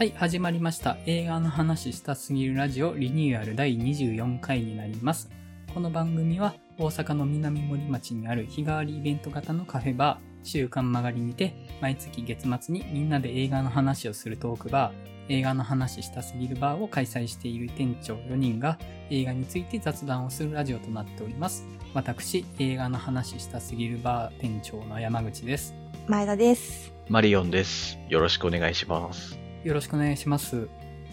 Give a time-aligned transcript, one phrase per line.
[0.00, 0.96] はい、始まりました。
[1.04, 5.28] 映画の話したすぎるラジオリニューアル第24回になります。
[5.74, 11.52] この番組は大阪の南森町にある日替わりイベント型のカフェバー、週刊曲がりにて、
[11.82, 18.78] 毎月月末にみんなで映画の話をするトークバー、映画の話したすぎるバーを開催している店長4人が
[19.10, 21.66] 映画について雑談をするラジオとなっております。
[21.92, 25.74] 私、映画の話したすぎるバー店長の山口です。
[26.08, 26.90] 前田です。
[27.10, 27.98] マリオンです。
[28.08, 29.39] よろしくお願いします。
[29.64, 30.68] よろしくお願いします。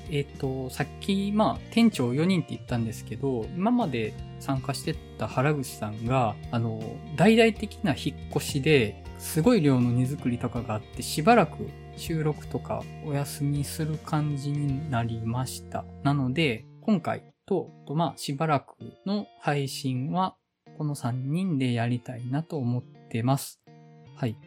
[0.10, 6.82] えっ、と、さっき、まあ、店長4人って言ったんですけど、今まで参加してた原口さんが、あの、
[7.18, 15.84] 大々的な引っ越しで、すごい量の荷造りとかがあって、しばらく収録とかお休みする感じになりました。
[16.04, 18.76] なので、今回と、とまあ、しばらく
[19.06, 20.36] の配信は、
[20.78, 23.62] この3人でやりたいなと思ってます。
[24.16, 24.38] はい。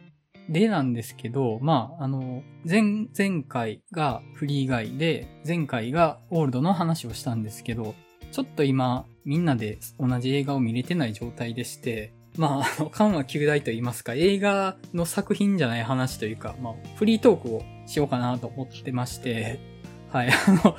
[0.49, 7.95] でなんですけど、まあ、あの、前、前回がフリー外で、前回がオールドの話をしたんですけど、
[8.31, 19.59] ちょっと今、みんなで同じ映画を見れてない状態でして、まあ、あの、緩和旧大と言いますか、映画の作品じゃない話というか、まあ、フリートークをしようかなと思ってまして、
[20.11, 20.33] はい、あ
[20.63, 20.75] の、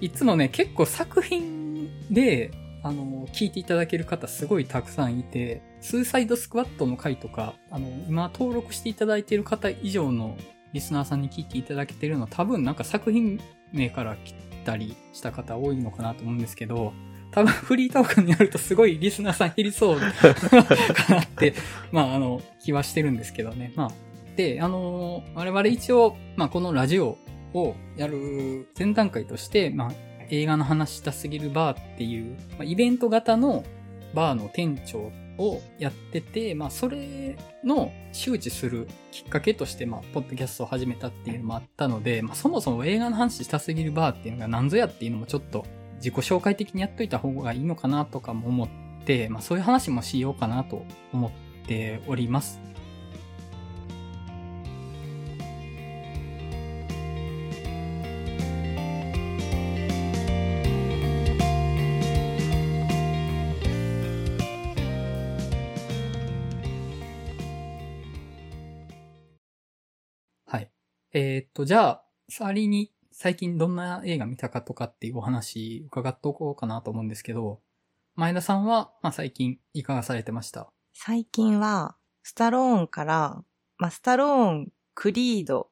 [0.00, 2.50] いつもね、結構作品で、
[2.82, 10.36] あの、聞いていただける方すごいたくさんいて、スーサイドスクワットの回とか、あの、今登録していただいている方以上の
[10.72, 16.92] リスナーさんに聞いていただけてるのは多分なんか作品名から来たりした方多いのかなと思うんですけど、
[17.30, 21.54] 多分フリートークになるとすごいリスナーさん減りそうかなって、
[21.92, 23.72] まああの、気はしてるんですけどね。
[23.76, 23.90] まあ、
[24.34, 27.16] で、あの、我々一応、まあこのラジオ
[27.54, 29.92] をやる前段階として、まあ
[30.30, 33.62] 映画の話したすぎるバーっていう、まあ、イベント型の
[34.14, 48.68] バーの店長をやってて、まあ、それの周知するきっかけとして、まあ、ポッドキャストを始めたっていうのもあったので、まあ、そもそも映画の話したすぎるバーっていうのが何ぞやっていうのもちょっと自己紹介的にやっといた方がいいのかなとかも思っ
[49.04, 50.82] て、まあ、そういう話もしようかなと
[51.12, 52.60] 思っております。
[71.18, 72.04] えーっと、じゃあ、
[72.36, 77.62] 仮に最近どんな映画見たかとかっていうお話伺っておこうかなと思うんですけど、
[78.16, 80.70] 前田さんは、まあ、最近いかがされてました？
[80.92, 83.42] 最近は、スタローンから、
[83.78, 85.70] まあ、スタローン、クリード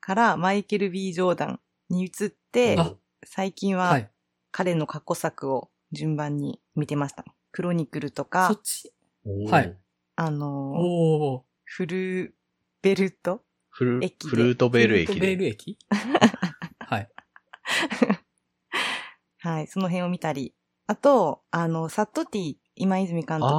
[0.00, 2.92] からマイケル・ B・ ジョーダンに移って、あ
[3.24, 4.10] 最近ははい。
[4.50, 7.24] 彼の過去作を順番に見てました。
[7.52, 8.92] クロニクルとかそっ、ち、
[9.48, 9.78] はい。
[10.16, 11.42] あのー。
[11.62, 12.34] フル
[12.82, 13.44] ベルト
[13.74, 15.44] フル駅でフルートベールフルートベー駅で。
[15.44, 15.78] ル駅？
[16.80, 17.08] はい。
[19.40, 20.54] はい、その辺を見たり。
[20.86, 23.52] あと、あの、サットティ、今泉監督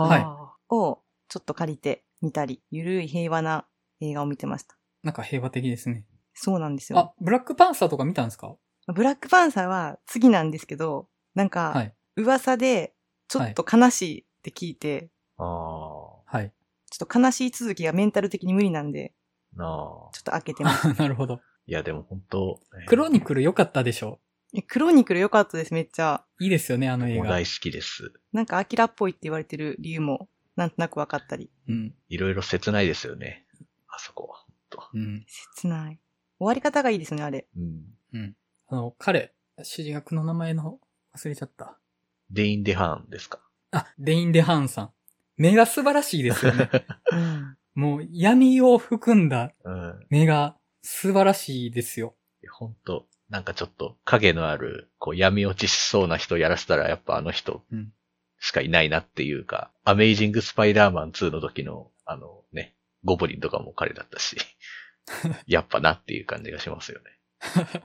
[0.70, 3.66] をちょっと借りて見たり、ゆるい平和な
[4.00, 4.78] 映画を見てました。
[5.02, 6.06] なんか平和的ですね。
[6.34, 7.00] そうなんですよ。
[7.00, 8.56] あ、ブラックパンサーとか見たんですか？
[8.94, 11.94] ブラックパンサーは次なんですけど、なんか、はい。
[12.18, 12.94] 噂で、
[13.28, 16.54] ちょっと悲しいって聞いて、あはい。
[16.92, 19.23] ちょっと悲しい続きがメンタル的に無理なんで、ー
[19.56, 19.68] なあ。
[20.14, 20.88] ちょっと開けてます。
[21.00, 21.42] なるほど。
[21.68, 24.20] いや、でも本当、ねクロニクル良かったでしょ？
[24.56, 26.24] えクロニクル良かったです、めっちゃ。
[26.40, 27.44] いいですよね、あの映画大。
[27.46, 28.14] 好きです。
[28.32, 31.50] なんかアキラっぽいって言われてる理由も、なんとなく分かったり。
[31.68, 31.96] うん。
[32.10, 33.46] いろいろ切ないですよね。
[33.88, 34.38] あそこは。
[34.38, 35.26] ほんとうん。
[35.28, 36.00] 切ない。
[36.40, 37.48] 終わり方がいいですね、あれ。
[37.58, 37.84] うん。
[38.14, 38.36] うん。
[38.68, 39.34] あの、彼、
[39.64, 40.80] 主役の名前の
[41.16, 41.78] 忘れちゃった。
[42.30, 43.40] デイン・デハーンですか？
[43.72, 44.92] あ、デイン・デハンさん。
[45.38, 46.70] 目が素晴らしいですよね。
[47.12, 47.58] うん。
[47.76, 50.06] もう闇を含んだうん。
[50.10, 52.16] 目が素晴らしいですよ。
[52.52, 57.94] 本当なんかちょっと影のある、こう闇落ちしそうな人やらせたらやっぱあの人うん。
[58.40, 62.76] しかいないなっていうか、アメイジング・スパイダーマン2の時の、あのね、
[63.06, 64.36] ゴブリンとかも彼だったし、
[65.48, 67.06] やっぱなっていう感じがしますよね。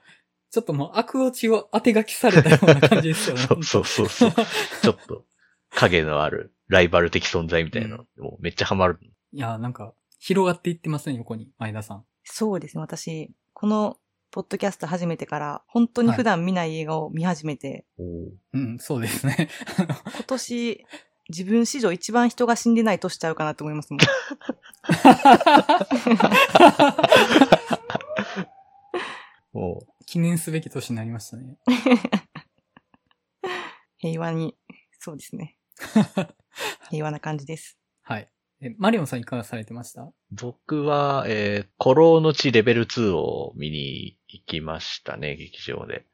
[0.51, 3.43] ちょっともう悪落ちを当て書きされたような感じですよね。
[3.43, 4.33] そうそうそうそう。
[4.83, 5.25] ちょっと
[5.71, 8.99] 影のあるライバル的存在みたいなの、もうめっちゃハマる。
[9.33, 12.05] いや、なんか、広がっていってますね、横に、前田さん。
[12.25, 13.99] そうですね、私、この、
[14.31, 17.87] ポッドキャスト始めてから、本当に普段見ない映画を見始めて、
[18.53, 19.49] うん、そうですね。
[20.15, 20.85] 今年、
[21.31, 23.99] 自分史上一番人が死んでない年ちゃうかなと思いますもん。
[29.53, 31.59] も記念すべき年になりましたね。
[33.99, 34.57] 平和に、
[34.99, 35.57] そうですね。
[36.91, 37.79] 平和な感じです。
[38.03, 38.31] はい。
[38.61, 40.11] え、マリオンさんいかがされてました？
[40.33, 46.05] 僕は、えー、古老の地レベル2を見に行きましたね、劇場で。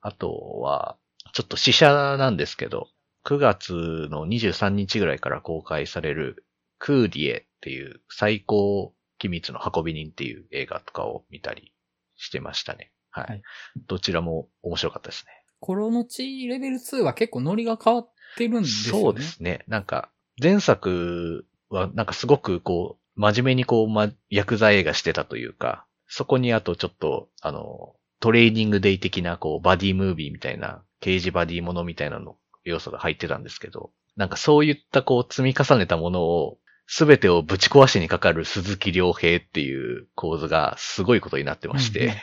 [0.00, 0.32] あと
[0.62, 0.96] は、
[1.34, 2.88] ちょっと試写なんですけど、
[3.26, 6.46] 9月の23日ぐらいから公開される、
[6.78, 11.74] クーディエっていう最高機密の運び人っていう映画とかを見たり
[12.16, 12.92] してましたね。
[13.10, 13.24] はい。
[13.28, 13.42] はい
[13.86, 15.32] どちらも面白かったですね。
[15.60, 19.02] コロの地レベル2は結構ノリが変わってるんですよね。
[19.02, 19.64] そうですね。
[19.68, 20.10] なんか、
[20.42, 42.14] 前作はなんかすごくこう、真面目にこう、ま、ヤクザ映画してたというか、そこにあとちょっと、あの、トレーニングデイ的なこう、バディムービーみたいな、刑事バディものみたいなの、要素が入ってたんですけど、なんかそういったこう、積み重ねたものを、すべてをぶち壊しにかかる鈴木良平っていう構図がすごいことになってまして、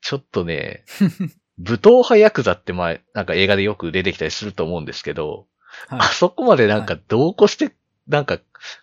[0.00, 0.84] ちょっとね、
[1.58, 5.46] 武闘派ヤクザって前、なんか映画でよく出てきたりすると思うんですけど、
[5.88, 5.98] はい。
[6.00, 7.76] あそこまでなんか同行して、
[8.08, 8.38] なんか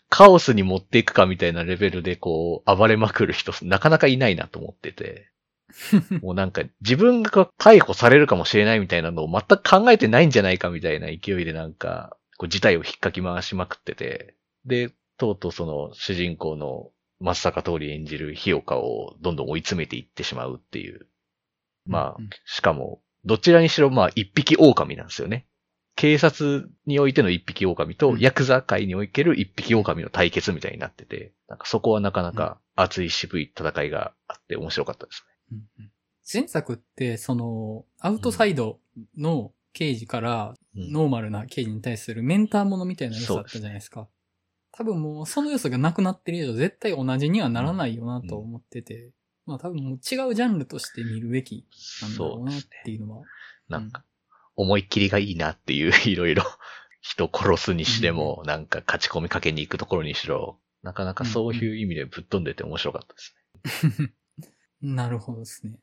[0.10, 5.31] カオスに持っていくかみたいなレベルでこう暴れまくる人なかなかいないなと思ってて。
[6.22, 14.36] もうなんか自分が逮捕されるかもしれないみたいなのを全く考えてないんじゃないかみたいな勢いでなんか、こう事態を引っかき回しまくってて。
[14.66, 21.07] で、とうとうその主人公の松坂通り演じる日岡をどんどん追い詰めていってしまうっていう。
[21.86, 25.48] まあしかも、どちらにしろまあ一匹狼なんですよね。
[25.95, 28.19] 警察においての一匹狼と、うん。
[28.19, 35.92] ヤクザ界における一匹狼の対決みたいになってて、なんかそこはなかなか熱い渋い戦いがあって面白かったですうんうん
[36.31, 38.80] 前作って、その、アウトサイド
[39.15, 44.07] の刑事から、ノーマルな刑事に対するメンターものみたいな要素だったじゃないですか。
[44.71, 49.12] 多分もうその要素がなくなってる以上絶対同じにはならないよなと思ってて、
[49.45, 50.00] まあ多分もう違う
[50.36, 51.65] ジャンルとして見るべき
[52.01, 52.56] なんだろそううなっ。
[52.83, 53.24] ていうのは。
[53.69, 54.03] なんか、
[54.56, 56.44] 思いっきりがいいなっていう、 いろいろ、
[57.02, 64.13] 人殺すにしても、なんか勝ち込みかけに行くところにしろ、なかなかそういう意味でぶっ飛んでて面白かったですね。
[64.81, 65.80] なるほどですね。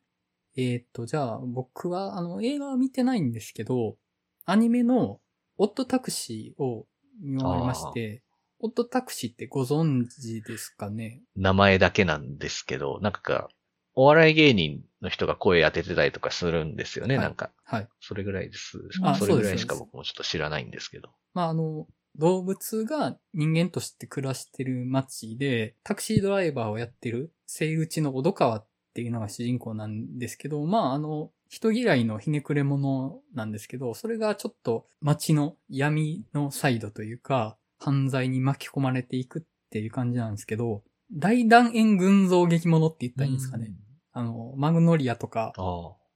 [0.57, 3.97] えーっと、じゃあ僕はあの映画は見てないんですけど、
[4.45, 5.21] アニメの
[5.57, 6.87] オットタクシーを
[7.21, 8.23] 見終わりまして、
[8.59, 11.23] オットタクシーってご存知ですかね？
[11.37, 13.49] 名前だけなんですけど、なんか、
[13.95, 17.51] お笑い芸人の人が声当ててたりとかするんですよね、はいなんか。
[17.65, 17.89] はい。
[18.01, 18.79] それぐらいです。
[19.03, 21.11] あそれぐらいしか僕もちょっと知らないんですけど。
[21.35, 21.87] まあ、あの、
[22.17, 43.73] 動物が人間として暮らしてる街で、タクシードライバーをやってる、生内の小戸川っていうのが主人公なんですけど、まあ、あの、人嫌いのひねくれ者なんですけど、それがちょっと街の闇のサイドというか、犯罪に巻き込まれていくっていう感じなんですけど、大団円群像劇物って言ったらいいんですかね。
[44.13, 45.53] あの、マグノリアとか。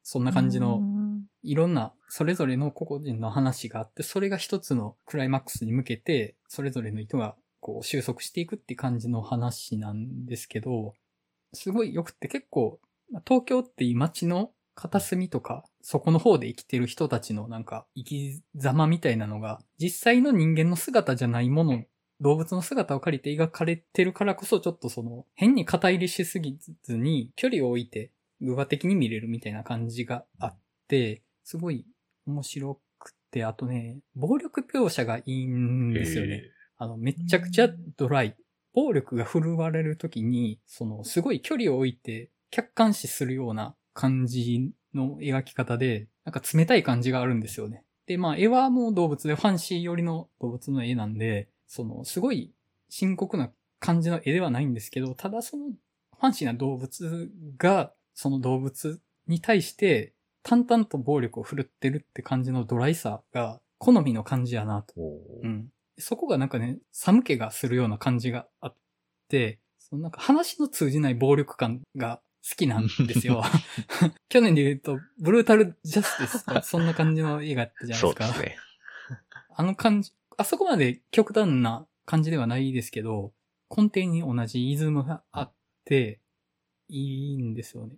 [0.08, 1.06] そんな感じのうん
[1.46, 10.94] いろんな、それぞれの個々人の話があって、それが一つのクライマックスに向けて、それぞれの人がこう収束していくって感じの話なんですけど、
[11.52, 12.81] すごい良くって結構、
[13.26, 21.84] 東京っていう街の片隅とか、そこの方で生きてる人たちのなんか生き様みたいなのが、実際の人間の姿じゃないもの、
[22.20, 30.58] 動物の姿を借りて描かれてるからこそ、ちょっとその、変に肩入れしすぎずに、距離を置いて、偶話的に見れるみたいな感じがあっ
[30.88, 31.86] て、すごい
[32.26, 36.42] 面白くて、あとね、暴力描写がいいんですよね。
[36.78, 38.37] あの、めちゃくちゃドライ。
[38.75, 47.85] 暴力が振るわれるときに、その、すごい距離を置いて、客観視するような感じの描き方で、なんか冷たい感じがあるんですよね。
[48.06, 52.52] で、まあ、絵はもう動物で、ファンシー寄りの動物の絵なんで、その、すごい
[52.88, 64.94] 深刻な感じの絵ではないんですけど、ただその、ファンシーな動物が、その動物に対して、淡々と暴力を振るってるって感じのドライさが、好みの感じやなと。
[65.42, 65.68] うん。
[65.99, 68.75] そこがなんかね、寒気がするような感じがあっ
[69.28, 73.42] て、そのなんか話の通じない暴力感が好きなんですよ。
[74.28, 78.25] 去年で言うと、ブルータルジャスティスとか、そんな感じの映画やったじゃないですか。
[78.26, 78.56] そうですね。
[79.56, 83.33] あの感じ、あそこまで極端な感じではないですけど、
[83.71, 85.52] 根底に同じイズムがあっ
[85.85, 86.21] て、
[86.88, 87.97] いいんですよね。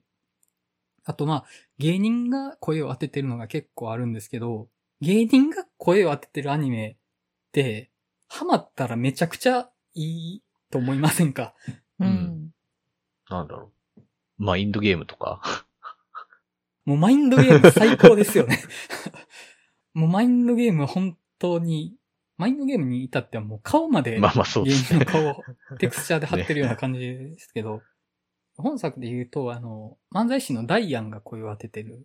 [1.04, 1.44] あとまあ、
[1.78, 4.68] 芸人が声を当ててるのが結構あるんですけど、
[5.00, 6.96] 芸人が声を当ててるアニメっ
[7.52, 7.90] て、
[8.28, 11.54] ハマったらめちゃくちゃいいと思いませんか？
[11.98, 12.52] うん。
[13.28, 14.02] なんだろう。
[14.38, 15.66] マインドゲームとか？
[16.84, 18.58] もうマインドゲーム最高ですよね。
[19.92, 21.97] もうマインドゲームは本当に、
[22.38, 25.44] マインドゲームに至ってはもう顔までまあまあそうですね顔を
[25.78, 27.82] テクスチャーで貼ってるような感じですけど、
[28.56, 32.04] 本作で言うと、あの、漫才師のダイアンが声を当ててる。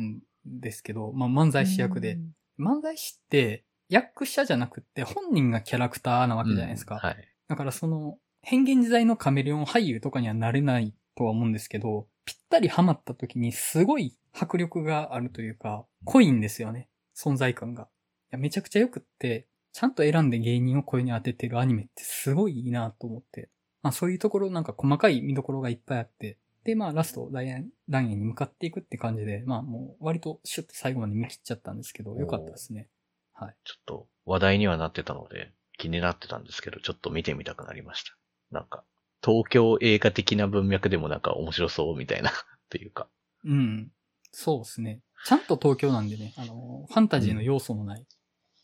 [0.00, 2.18] んですけど、まあ漫才師役で、
[2.58, 6.96] 漫才師って役者じゃなくって本人がキャラクターなわけじゃないですか。
[6.96, 7.28] はい。
[7.48, 16.88] だからその、変幻自在のカメレオン俳優とかにはなれないとは思うんですけど、ぴったりハマった時にすごい迫力があるというか、濃いんですよね。
[17.16, 17.88] 存在感が。
[18.32, 23.50] いやめちゃくちゃ良くって、ちゃんと選んで芸人を声に当ててるアニメってすごいいいなと思って。
[23.82, 32.88] まあそういうところなんか細かい見どころがいっぱいあって、でまあラスト、ダイアン、ダイアンに向かっていくって感じで、まあもう割とシュッと最後まで見切っちゃったんですけど、良かったですね。
[33.32, 33.56] はい。
[33.64, 38.16] ちょっと話題にはなってたので気になってたんですけど、ちょっと見てみたくなりました。
[38.50, 38.84] なんか、
[39.24, 42.32] 東京映画的な文脈でもなんか面白そうみたいな っ
[42.68, 43.08] ていうか。
[43.44, 43.90] うん。
[44.32, 45.00] そうですね。
[45.24, 48.06] ちゃんと東京なんでね、あの、ファンタジーの要素のない、うん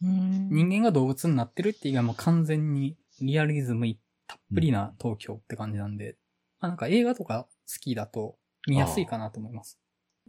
[0.01, 3.87] 人間が動物になってるっていうのはもう完全にリアリズム
[4.27, 6.17] たっぷりな東京って感じなんで、
[6.61, 8.37] まあなんか映画とか好きだと
[8.67, 9.79] 見やすいかなと思います。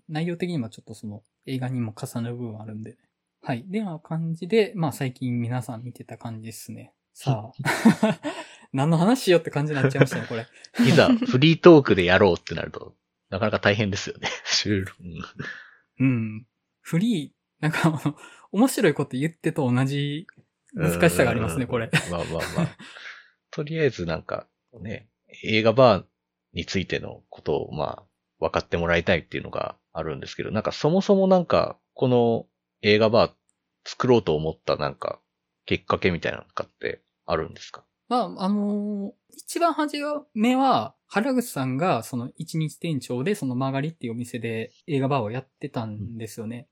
[0.07, 2.97] 内容的にもちょっとその映画にも重なる部分あるんでね。
[3.41, 3.65] はい。
[3.67, 6.93] では感じで、まあ最近皆さん見てた感じですね。
[7.13, 8.19] さあ、
[8.73, 10.45] 何の話しようって感じになっちゃいましたね、これ。
[10.87, 12.95] いざフリートークでやろうってなると、
[13.29, 14.29] なかなか大変ですよね。
[15.99, 16.45] うん。
[16.81, 18.15] フリー、なんかあの、
[18.51, 20.27] 面白いこと言ってと同じ
[20.73, 21.89] 難しさがありますね、これ。
[22.11, 22.77] まあまあまあ。
[23.51, 24.47] とりあえずなんか、
[24.81, 25.09] ね、
[25.43, 26.05] 映画バー
[26.53, 28.03] についてのことを、まあ、
[28.39, 32.45] 分かってもらいたいっていうのがあるんですけど、なんかそもそもなんか、この
[32.81, 33.31] 映画バー
[33.85, 35.19] 作ろうと思ったなんか、
[35.65, 37.83] きっかけみたいなのかってあるんですか？
[38.07, 39.97] まあ、あのー一番初
[40.33, 46.67] めは、原口さんが、その一日店長で、その曲がりっていうお店で映画バーをやってたんですよね。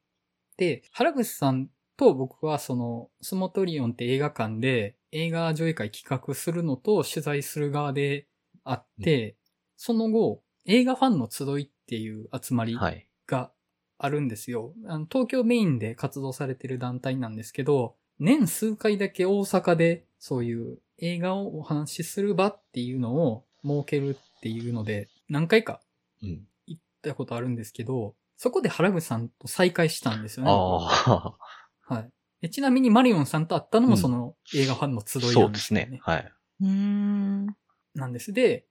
[0.57, 8.27] で、原口さんと僕は、その、スモトリオンって映画館で映画上映会企画するのと取材する側で
[8.63, 9.35] あって、
[9.77, 13.07] その後、映画ファンの集いっていう集まりはい。
[13.27, 13.51] が
[13.97, 14.73] あるんですよ。
[14.87, 25.81] あの東京メインで活動されてる団体なんですけど、年数回だけ大阪でそういう映画をお話しする場っていうのを設けるっていうので、何回か
[26.21, 26.47] うん。
[26.65, 30.51] 行ったことあるんですけど、そこで原口さんと再会したんですよね。
[30.51, 31.37] ああ、
[31.93, 32.09] はい
[32.41, 32.49] で。
[32.49, 35.97] ちなみにマリオンさんと会ったのもうんその映画ファンの集いそうんですすなでよね。
[35.97, 36.01] ね。
[36.03, 36.33] はい。
[36.61, 37.45] うーん。
[37.95, 38.33] なんです。
[38.33, 38.65] で、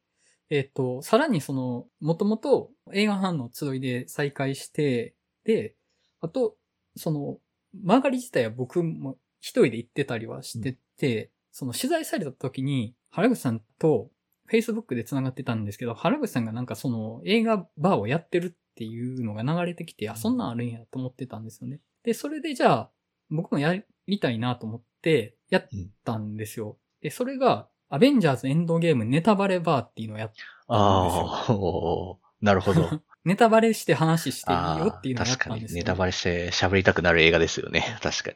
[0.50, 5.74] えっ、と、さらにその、もともと映画ファンの集いで再開して、で、
[6.20, 6.56] あと、
[6.96, 7.38] その、
[7.72, 14.10] 曲がり自体は僕も一人で行ってたりはしてて、その取材された時に、原口さんと
[14.50, 21.80] Facebook で繋がってたんですけど、原口さんがなんかその映画バーをやってるっていうのが流れてきて、あ、そんなんあるんやと思ってたんですよね。
[22.02, 22.90] で、それでじゃあ、
[23.30, 23.72] 僕もや
[24.08, 25.68] りたいなと思って、やっ
[26.04, 26.76] たんですよ。
[27.00, 30.32] で、それが、アベンジャーズエンドゲームネタバレバーっていうのをやっ
[30.66, 32.88] ああ、おーなるほど。
[33.24, 37.96] ネタバレして話していいよあっていうのをやっ確かにたんですよ、ネタバレして喋りたくなる映画ですよね。
[38.02, 38.30] 確か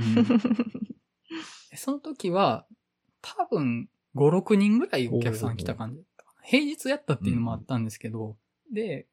[0.00, 0.16] に。
[0.16, 0.24] うん
[1.70, 2.66] でその時は、
[3.22, 6.02] 多分、5、6人ぐらいお客さん来た感じ。
[6.42, 8.36] 平日やったっていうのもあったんですけど、
[8.70, 9.04] で、やっ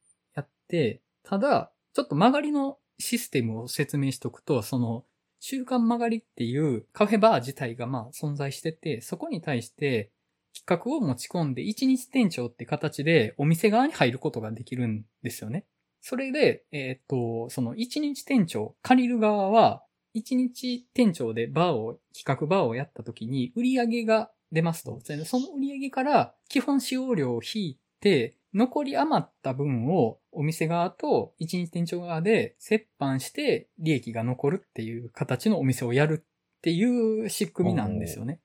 [0.70, 5.06] て、ただ、ちょっと曲がりのシステムを説明しとくと、その、
[5.42, 10.12] 週刊曲がりっていうカフェバー自体がまあ存在してて、そこに対して
[10.54, 15.66] 企画を持ち込んで一日店長って形でお店側に入ることができるんですよね。
[16.02, 19.84] それで、えっ、と、その一日店長、借りる側は、
[20.14, 25.00] 一日店長でバーを、企画バーをやった時に売り上げが出ますと。
[25.26, 38.40] その売り上げから基本使用料を引いて、残り余った分をお店側と一日店長側で折半して利益が残るっていう形のお店をやるっていう仕組みなんですよね。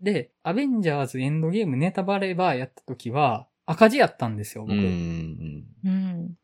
[0.00, 4.76] で、アベンジャーズエンドゲームネタバレバーやった時は赤字やったんですよ、う僕。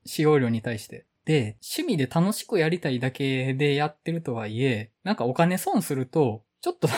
[0.05, 1.07] 使用料に対して。
[1.25, 6.89] で、趣味で楽しくやりたいだけでやってるとはいえ、なんかお金損すると、ちょっと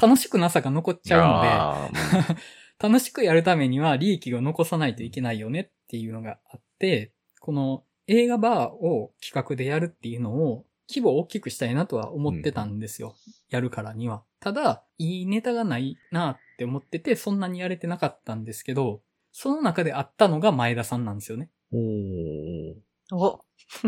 [0.00, 2.40] 楽しくなさが残っちゃうので、
[2.80, 13.14] 楽しくやるためには利益を残さないといけないよねっていうのがあって、この映画バーを企画でやるっていうのを規模を大きくしたいなとは思ってたんですよ。
[13.50, 14.22] やるからには。
[14.40, 21.50] ただ、いいネタがないなって思ってて、そんなにやれてなかったんですけど、その中であったのが前田さんなんですよね。
[21.72, 22.74] おー
[23.12, 23.44] お。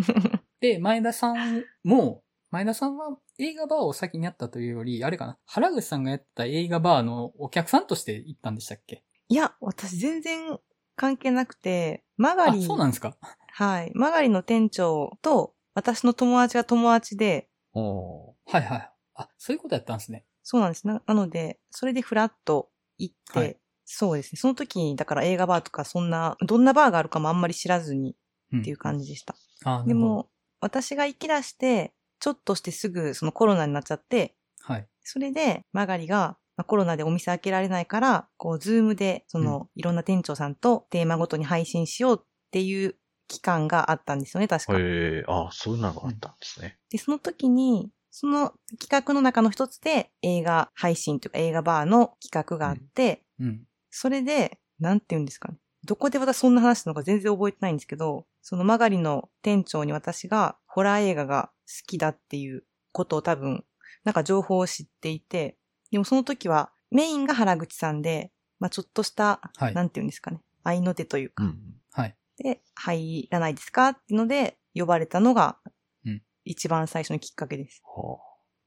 [0.60, 9.04] で、前田さんも、前田さんは映画バーを先にやったというより、あれかな、原口さんがやった映画バーのお客さんとして行ったんでしたっけ？
[9.28, 10.58] いや、私全然
[10.96, 13.16] 関係なくて、マガあ、リ、そうなんですか？
[13.52, 13.92] はい。
[13.94, 18.92] マガリの店長と私の友達が友達で、おはいはい。
[19.14, 20.24] あ、そういうことやったんですね。
[20.42, 20.86] そうなんです。
[20.88, 23.56] ななので、それでフラッと行って、はい
[23.92, 24.38] そうですね。
[24.38, 28.16] その時に、だから映画バーとかそんな、どんなバーがあるかもあんまり知らずに
[28.52, 29.34] うんっていう感じでした。
[29.64, 30.30] あで、も、
[30.60, 34.86] 私が行き出して、ちょっとしてすぐそのコロナになっちゃって、はい。
[35.02, 42.96] それで、マガリが、まあ、コロナでお店開けられないから、こう、ズームで、その、いろんな店長さんとテーマごとに配信しようっていう
[43.26, 44.78] 期間があったんですよね、確か。
[44.78, 46.78] へえ、ああ、そういうのがあったんですね。
[46.90, 53.62] で、その時に、その企画の中の一つで映画配信というか映画バーの企画があって、うん。
[53.88, 55.58] それで、なんて言うんですかね。
[55.84, 63.64] どこで私そんな話したのか全然覚えてないんですけど、そのマガリの店長に私がホラー映画が好きだっていうことを多分、
[64.04, 65.56] なんか情報を知っていて、
[65.90, 70.40] でもその時はメインが原口さんで、まあちょっとした、はいなんて言うんですかね。
[70.62, 71.58] 愛の手というか、うん。
[71.92, 72.16] はい。
[72.38, 75.58] で、入らないですかっていうので、呼ばれたのが
[76.04, 77.82] うん、一番最初のきっかけです。
[77.84, 78.18] は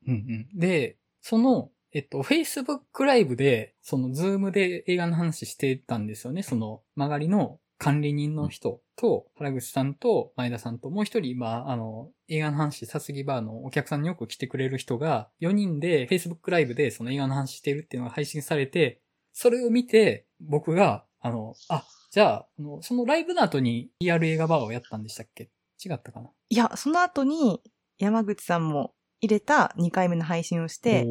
[0.07, 0.60] うんうん。
[0.60, 6.41] で、その、えっと、Facebook ライブで、その、ズームで映画の話してたんですよね。
[6.43, 19.01] その、マガリの管理人の人と、原口さんと前田さんと、もう一人、今、あの、映画の話したすぎバーのお客さんによく来てくれる人が、4人で Facebook ライブでその映画の話してるっていうのが配信されて、
[19.34, 25.50] それを見て、僕が、あの、あ、じゃあ、あのそのライブの後に ER 映画バーをやったんでしたっけ？
[25.84, 26.30] 違ったかな？
[26.50, 27.62] いや、その後に
[27.98, 30.84] 山口さんも入れた2回目の配信をしあ。
[30.84, 31.08] て、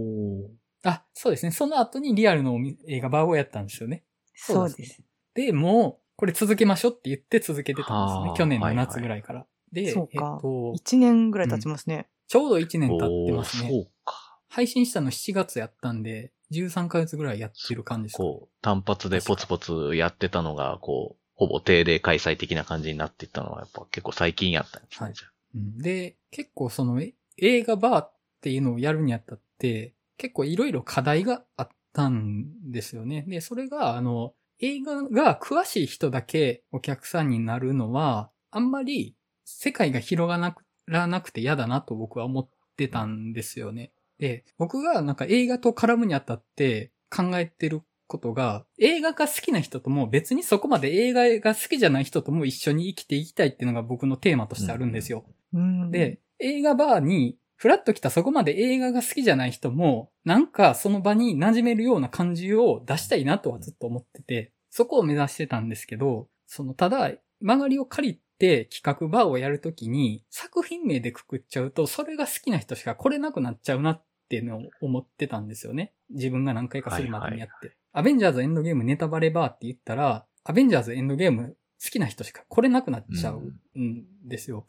[0.85, 1.50] あ、そうですね。
[1.50, 4.04] その後にリアルの映画バーをやったんですよね。
[4.35, 5.02] そうだです。
[5.35, 8.33] で、もう、これ続けましょうって言って続けてたんです。
[8.33, 9.47] ね去年の夏ぐらいから。
[9.73, 12.09] で、そうかえっと、1年ぐらい経ちますね。
[12.28, 13.69] ちょうど1年経ってますね。
[13.69, 14.38] そうか。
[14.49, 18.23] 配信したの7月やったんで、13ヶ月ぐらいやってる感じですか。
[18.23, 25.07] こう、単発でポツポツやってたのが、こう、ほぼ定例開催的な感じになっていったのは、やっぱ結構最近やったんですね。
[25.07, 33.25] はいじゃあうんで、結構そのえ映画バーっていうのをやるにあたって、結構いろいろ課題があったんですよね。
[33.26, 40.54] で、それが、あの、映画が詳しい人だけお客さんになるのは、あんまり世界が広が
[40.87, 43.92] らなくて嫌だなと僕は思ってたんですよね。
[44.19, 55.25] で、僕がなんか映画と絡むにあたって考えてることが、映画が好きな人とも別にそこまで映画が好きじゃない人とも一緒に生きていきたいっていうのが僕のテーマとしてあるんですよ。
[55.55, 55.90] うん。
[55.90, 75.92] で、映画バーに、フラッと来たそこまで映画が好きじゃない人も、なんかその場に馴染めるような感じを出したいなとはずっと思ってて、そこを目指してたんですけど、その、ただ、曲がりを借りて企画バーをやるときに、作品名でくくっちゃうと、それが好きな人しか来れなくなっちゃうなっていうのを思ってたんですよね。
[76.11, 77.77] 自分が何回かするまでにやって。
[77.92, 84.66] アベンジャーズエンドゲームネタバレバーって言ったら、アベンジャーズエンドゲーム好きな人しか来れなくなっちゃうんですよ。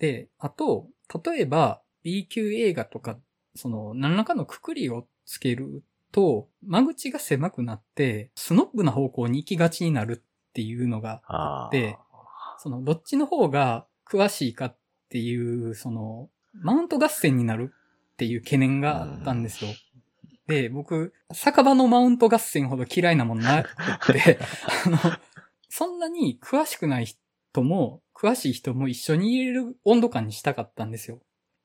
[0.00, 0.88] で、あと、
[1.24, 3.18] 例えば B 級映画とか、
[3.54, 11.96] その何らかのくくりをつけると、間口が狭くなって、スノップな方向に行きがちになるっていうのがあーで
[12.62, 14.76] その、どっちの方が詳しいかっ
[15.08, 17.72] ていう、その、マウント合戦になる
[18.12, 19.70] っていう懸念があったんですよ。
[20.46, 23.64] で、僕、酒場のマウント合戦ほど嫌いなもんな
[24.00, 24.38] くて、
[24.86, 24.98] あの、
[25.68, 31.20] そんなに詳しくない人も、詳しい人も一緒に入れる温度感にしたかったんですよ。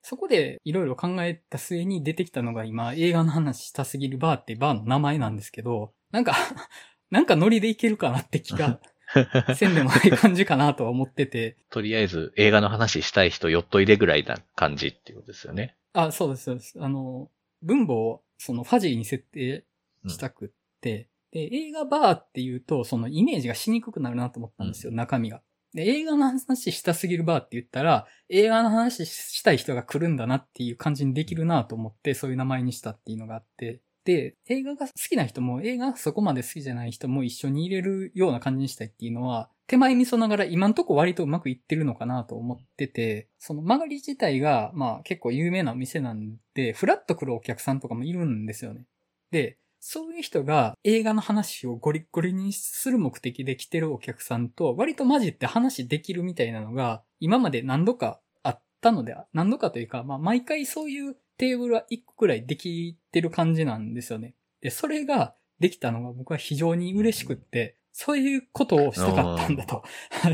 [0.09, 6.33] そこでいろいろ考えた末に出てきたのが今映画の話したすぎるバーってバーの名前なんですけど、なんか、
[7.11, 8.79] なんかノリでいけるかなって気が
[9.53, 11.57] せんでもない感じかなとは思ってて。
[11.69, 15.75] とりあえず映画の話したい人よっといでぐらいな感じっていうことですよね。
[15.91, 16.81] あ、そうです、そうです。
[16.81, 17.29] あの、
[17.61, 19.65] 分母をそのファジーに設定
[20.07, 25.41] したくって、で、映画バーっていうと、そのイメージがしにくくなるなと思ったんですよ、中身が。
[25.77, 48.85] で、映画の話したすぎるバーって言ったら、映画の話したい人が来るんだなっていう感じにできるなと思って、そういう名前にしたっていうのがあって、で、映画が好きな人も映画そこまで好きじゃない人も一緒に入れるような感じにしたいっていうのは、手前味噌ながら今んとこ割とうまくいってるのかなと思ってて、その曲がり自体が、まあ結構有名な店なんで、フラッと来るお客さんとかもいるんですよね。
[49.29, 64.35] で、そういう人が映画の話をゴリゴリにする目的で来てるお客さんと割と混じって話できるみたいなのが今まで何度かあったので、何度かというか、まあ毎回そういうテーブルは一個くらいできてる感じなんですよね。
[64.59, 69.83] で、それができたのが僕は非常に嬉しくって、そういうことをしたかったんだと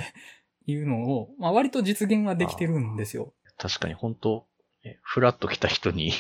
[0.65, 3.35] いうのを、まあ割と実現はできてるんですよ。
[3.59, 4.47] 確かに本当
[5.03, 6.11] フラッと来た人に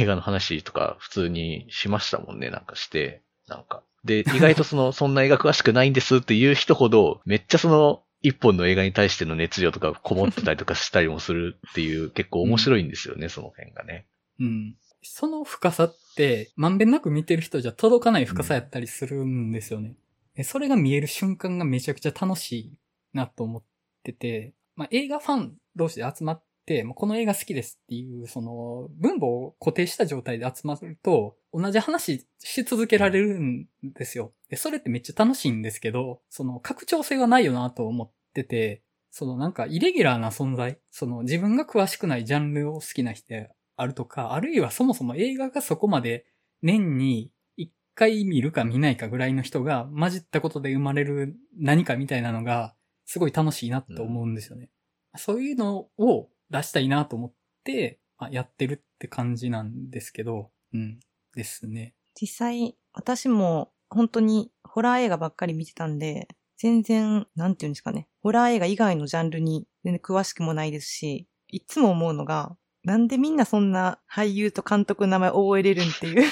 [0.00, 3.22] 映画の話とか普通にしましたもんね、なんかして。
[3.48, 3.82] なんか。
[4.04, 14.06] で、意外とその、 そんな映画詳しくないんですっていう人ほど、めっちゃその、一本の映画に対しての熱量とかこもってたりとかしたりもするっていう、 結構面白いんですよね、その辺がね。
[14.40, 14.76] うん。
[15.02, 19.94] その深さって、まんべんなく見てる人じゃ届かない深さやったりするんですよね。
[20.34, 22.78] でそれが見える瞬間がめちゃくちゃ楽しい
[23.12, 23.62] なと思っ
[24.04, 26.47] てて、まあ、映画ファン同士で集まって、
[26.94, 34.32] この映画好きですっていう、その、分母を固定した状態で集まると、同じ話し続けられるんですよ。
[34.50, 46.26] で、それってめっちゃ楽しいんですけど、その、拡張性はないよなと思ってて、そのなんか、イレギュラーな存在、その、自分が詳しくないジャンルを好きな人であるとか、あるいはそもそも映画がそこまで
[46.62, 52.74] 年に一回見るか見ないかぐらいの人が混じったことで生まれる何かみたいなのが、
[53.06, 54.68] すごい楽しいなって思うんですよね。
[55.14, 57.32] うん、そういうのを出したいなと思っ
[57.64, 61.00] て、まあ、やってるって感じなんですけど、うん、
[61.34, 61.94] ですね。
[62.20, 68.08] 実際、私も本当にホラー映画ばっかり見てたんで、全然、なんていうんですかね。
[68.20, 76.24] ホラー映画以外のジャンルに全然詳しくもないですし、いつも思うのが、なんでみんなそんな俳優と監督の名前覚えれるんっていう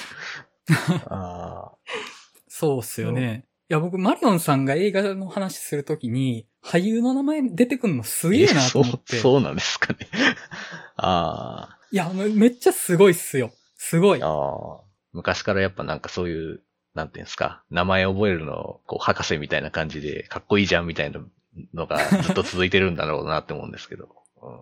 [1.07, 1.72] あ
[2.48, 3.46] そうっすよね。
[3.68, 9.12] いや、僕、マリオンさんが映画の話するときに、俳優の名前出てくるのすげえなと思って。
[9.12, 10.09] そう、そうなんですかね。
[10.96, 11.79] ああ。
[11.92, 13.52] いや、めっちゃすごいっすよ。
[13.76, 14.22] すごい。
[14.22, 14.81] ああ。
[15.12, 16.62] 昔からやっぱなんかそういう、
[16.94, 21.20] なんていうんですか、名前覚えるの、こう、博士みたいな感じで、かっこいいじゃんみたいな
[21.72, 24.09] のがずっと続いてるんだろうなって思うんですけど。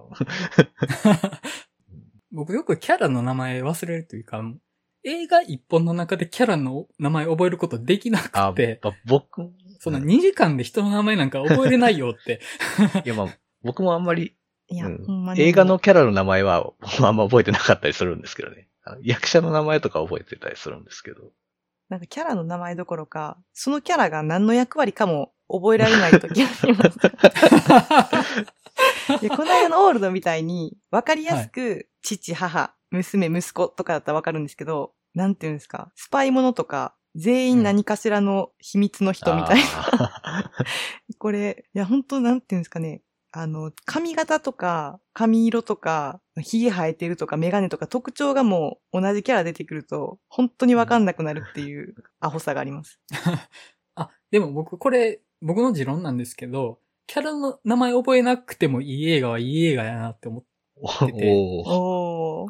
[2.32, 4.42] 僕よくキャラの名前忘れるというか、
[5.04, 8.80] 映画一本の中でキャラの名前覚えることできなくて。
[8.82, 12.40] あ、僕そんな2時間で人の名前なんか覚えれないよって。
[13.04, 14.34] いや、まあ、僕もあんまり、
[14.68, 18.68] いや、うん、映画のキャラの名前はあんま覚えてなかったりするんですけどね。
[19.02, 21.32] 役者の名前とか覚えてたりするんですけど。
[21.90, 26.98] なんかキャラの名前どころか、そのキャラが何の役割かも覚えられない時があります。
[29.20, 39.62] でこの間のオールドみたいに、わかりやすく、父、母、娘、息子とかだったらわかるんですけど、なんていうんですか、スパイものとか、全員何かしらの秘密の人みたいな。
[41.08, 43.02] うん、 これ、いや、本当なんていうんですかね。
[43.36, 53.00] あの、髪型とか、髪色とか、髭生えてるとか、メガネとか特徴がもう同じキャラ出てくると、本当にわかんなくなるっていうアホさがあります。
[53.96, 61.32] あ、でも僕、これ、僕の持論なんですけど、キャラの名前覚えなくてもいい映画はいい映画やなって思ってて。
[61.66, 62.46] お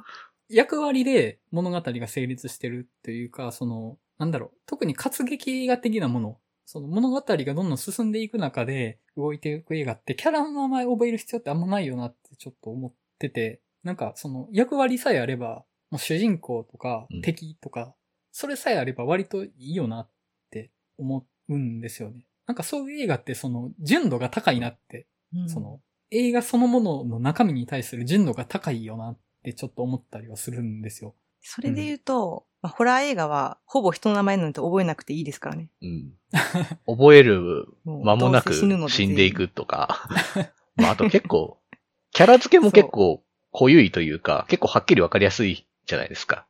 [0.54, 17.92] 役割で物語が成立してるっていうか、その、なんだろう、特に活劇映画的なもの、その物語がどんどん進んでいく中で動いていく映画ってキャラの名前覚える必要ってあんまないよなってちょっと思ってて、なんかその役割さえあれば、もう主人公とか敵とか、うん、
[18.32, 20.10] それさえあれば割といいよなっ
[20.50, 22.24] て思うんですよね。
[22.46, 31.14] なんかそういう映画ってその純度が高いなって、うん、その映画そのものの中身に対する純度が高いよなってちょっと思ったりはするんですよ。
[31.42, 35.68] それで言うと、まあ、ホラー映画はほぼ人の名前なんて覚えなくていいですからね。
[35.82, 36.12] うん。
[36.86, 38.54] 覚える間もなく
[38.88, 40.08] 死んでいくとか。
[40.76, 41.58] まあ、あと結構、
[42.12, 46.46] キャラ付けも結構濃ゆいというか、結構はっきりわかりやすいじゃないですか。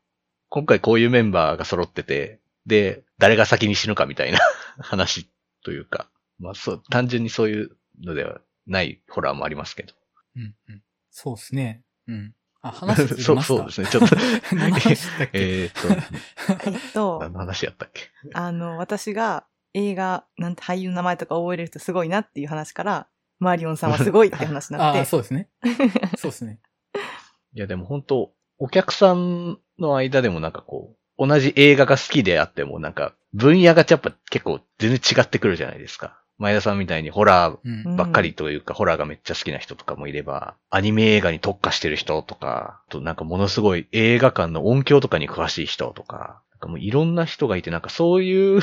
[0.48, 4.38] 今回こういうメンバーが揃ってて、で、誰が先に死ぬかみたいな
[4.78, 5.28] 話
[5.64, 9.94] というか、まあそう、単純にそういうのではないホラーもありますけど。
[10.36, 10.82] うんうん。
[11.10, 11.82] そうですね。
[12.06, 12.34] うん。
[12.64, 13.86] あ、話すそう、そうですね。
[13.88, 14.16] ちょっと。
[14.56, 15.30] 何の話だっけ？
[15.34, 15.88] えっと。
[16.70, 17.18] えっと。
[17.20, 18.10] 何の話やったっけ？
[18.32, 23.06] あの、私が映画、なんて俳優の名前とか覚えれる人すごいなっていう話から、
[23.38, 25.00] マリオンさんはすごいって話になって。
[25.02, 25.48] あそうですね。
[26.16, 26.60] そうですね。
[27.54, 36.20] いや、でも本当お客さんの間でもなんかこう、同じ映画が好きであってもなんか、分野がやっぱ結構全然違ってくるじゃないですか。
[36.38, 48.60] 前田さんみたいにホラーばっかりというか、うん、ホラーがめっちゃ好きな人とかもいれば、アニメ映画に特化してる人とか、となんかものすごい映画館の音響とかに詳しい人とか、なんかもういろんな人がいて、なんかそういう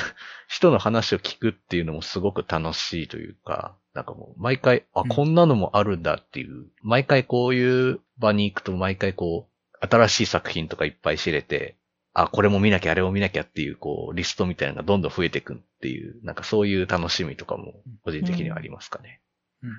[0.47, 11.75] 人の話を聞くっていうのもすごく楽しいというか、なんかもう毎回、あ、こんなのもあるんだっていう、うん、毎回こういう場に行くと毎回こう、新しい作品とかいっぱい知れて、
[12.13, 19.21] あ、これも見なきゃ、あれも見なきゃっていう、こう、リストみたいなのがどんどん増えていくっていう、なんかそういう楽しみとかも、個人的にはありますかね。
[19.63, 19.69] うん。
[19.69, 19.75] うん、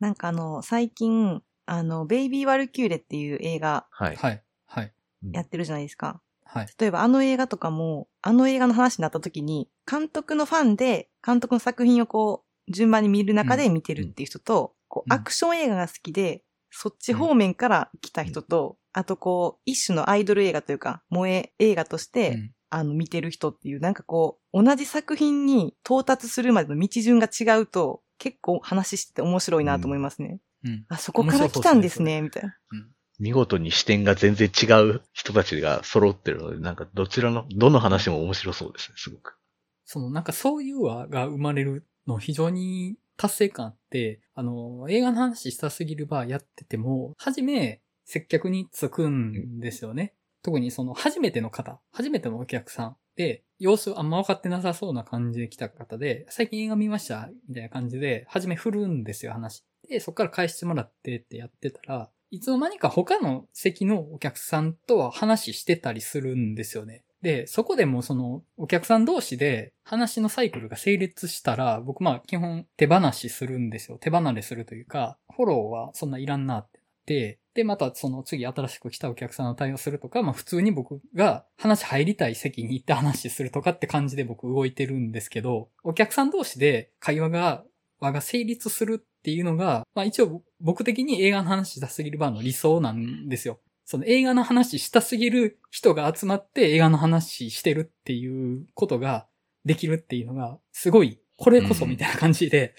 [0.00, 3.86] なんかあの、最近、あの、ベイビー・ワルキューレっていう映画。
[3.90, 4.16] はい。
[4.16, 4.42] はい。
[4.66, 4.92] はい。
[5.32, 6.20] やってるじゃないですか。
[6.44, 6.66] はい。
[6.78, 30.40] 例えばあの映画とかも、あの映画の話になった時に、監督のファンで、監督の作品をこう、順番に見る中で見てるっていう人と、こう、アクション映画が好きで、そっち方面から来た人と、あとこう、一種のアイドル映画というか、萌え映画として、うん、あの、見てる人っていう、なんかこう、同じ作品に到達するまでの道順が違うと、結構話してて面白いなと思いますね。
[30.64, 30.84] うん。
[30.88, 32.56] あ、そこから来たんですね、みたいな。
[32.72, 39.36] うん見事に視点が全然違う人たちが揃ってるので、なんかどちらの、どの話も面白そうですね、すごく。
[39.84, 50.14] そのなんかそういう輪が生まれるの非常に達成感あって、あの、映画の話したすぎるバーやってても、はじめ接客につくんですよね。
[50.42, 59.62] 特にその初めての方、初めてのお客さんで、様子あんま分かってなさそうな感じで来た方で、最近映画見ましたみたいな感じで、初め振るんですよ、話。
[59.86, 67.04] で、そっから返してもらってってやってたら、いつの間にか他の席のお客さんとは話してたりするんですよね。
[67.20, 73.98] で、そこでもそのお客さん同士で話のサイクルが成立したら、僕まあ基本手放しするんですよ。
[73.98, 87.64] 手離れするというか、フォローはそんないらんなってなって、で、またその次新しく来たお客さんの対応するとか、まあ普通に僕が話入りたい席に行って話するとかって感じで僕動いてるんですけど、お客さん同士で会話が、
[88.00, 93.58] 話が成立するっていうのが、まあ一応僕的に映画の話したすぎるバーの理想なんですよ。
[93.84, 99.26] その映画の話したすぎる人が集まって映画の話してるっていうことが
[99.64, 102.76] できるっていうのが、すごい、これこそみたいな感じで、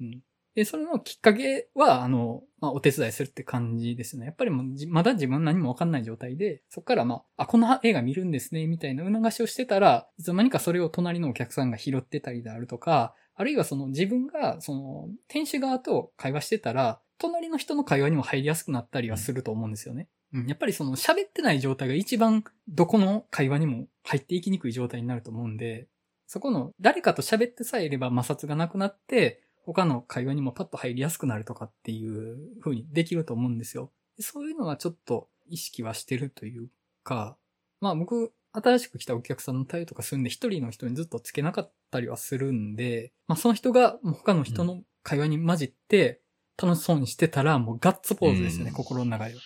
[0.00, 0.22] うん
[0.58, 4.26] で、それのきっかけは、あの、まあ、お手伝いするって感じですね。
[4.26, 20.08] やっぱりもう、まだ自分何もわかんない状態で、そこからまあ、あ、この映画見るんですね、みたいな促しをしてたら、いつの間にかそれを隣のお客さんが拾ってたりであるとか、あるいはその自分が、その、店主側と会話してたら、隣の人の会話にも入りやすくなったりはすると思うんですよね。
[20.32, 25.86] うん、やっぱりその喋ってない状態が一番どこの会話にも入っていきにくい状態になると思うんで、
[26.26, 33.92] そこの誰かと喋ってさえいれば摩擦がなくなって、他の会話にもパッと入りやすくなるとかっていう風にできると思うんですよ。
[34.16, 36.68] でそういうのはちょっと意識はしてるという
[37.04, 37.36] か、
[37.82, 46.22] まあ僕、新しく来たお客さんの対応とかするんで、一人の人にずっとつけなかったりはするんで、まあその人が他の人の会話に混じって
[46.56, 49.40] 楽しそうにしてたら、もうガッツポーズですね、うん心の中では。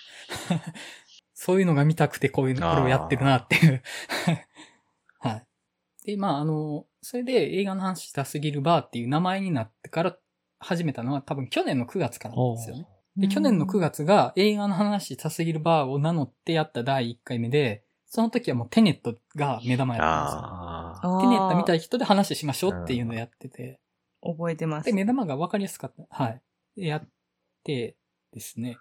[1.34, 3.82] そういうのが見たくてこういうの、これをやってるなっていう。
[5.18, 5.46] はい。
[6.04, 10.16] で、まあ、あの、それで映画の話したすぎるバーっていう名前になってから
[10.60, 12.86] 始めたのは多分去年の9月からなんですよね。
[13.16, 21.20] で、去年の9月が映画の話したすぎるバーを名乗ってやった第1回目で、その時はもうテネットが目玉やったんですよ。
[21.20, 23.80] テネット見たい人で話しましょうっていうのをやってて、
[24.22, 24.92] 覚えてますで、。
[24.92, 26.24] 目玉が分かりやすかった。
[26.24, 26.42] はい。
[26.76, 27.08] でやっ
[27.64, 27.96] て
[28.32, 28.78] ですね。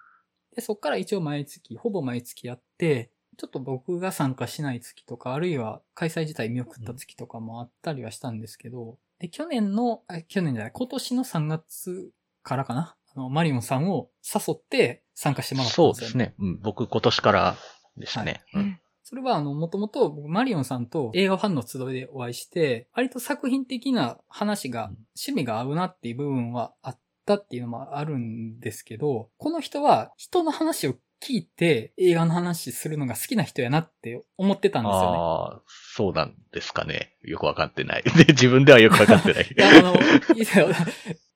[0.55, 12.11] で、そっから一応毎月、ほぼ毎月やって、ちょっと僕が参加しない月とか、あるいは開催自体見送った月とかもあったりはしたんですけど、で、去年の、あ去年じゃない、今年の3月
[12.43, 12.95] からかな。
[13.15, 16.35] あの、マリオンさんを誘って参加してもらったんそうですよ、ですね。
[16.37, 17.55] うん、僕今年から
[17.97, 18.43] ですね。
[18.53, 35.17] うんそれはあの、もともと僕マリオンさんと映画ファンの集いでお会いして、割と作品的な話が、うん趣味が合うなっていう部分はあったっていうのもあるんですけど、この人は人の話を聞いて映画の話するのが好きな人やなって思ってたんですよね。
[35.17, 37.15] ああ、そうなんですかね。
[37.21, 38.03] よくわかってない。
[38.17, 39.43] で、自分ではよくわかってない。
[39.43, 39.97] いや、あの、い
[40.33, 40.69] いですよ。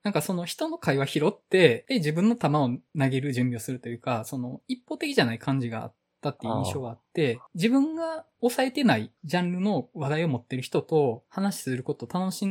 [0.04, 12.46] なんかその人の会話拾って、で、自分の球を投げる準備をするというか、その一方的じゃない感じがあったっていう印象があって、自分が抑えてないジャンルの話題を持ってる人と話することを楽し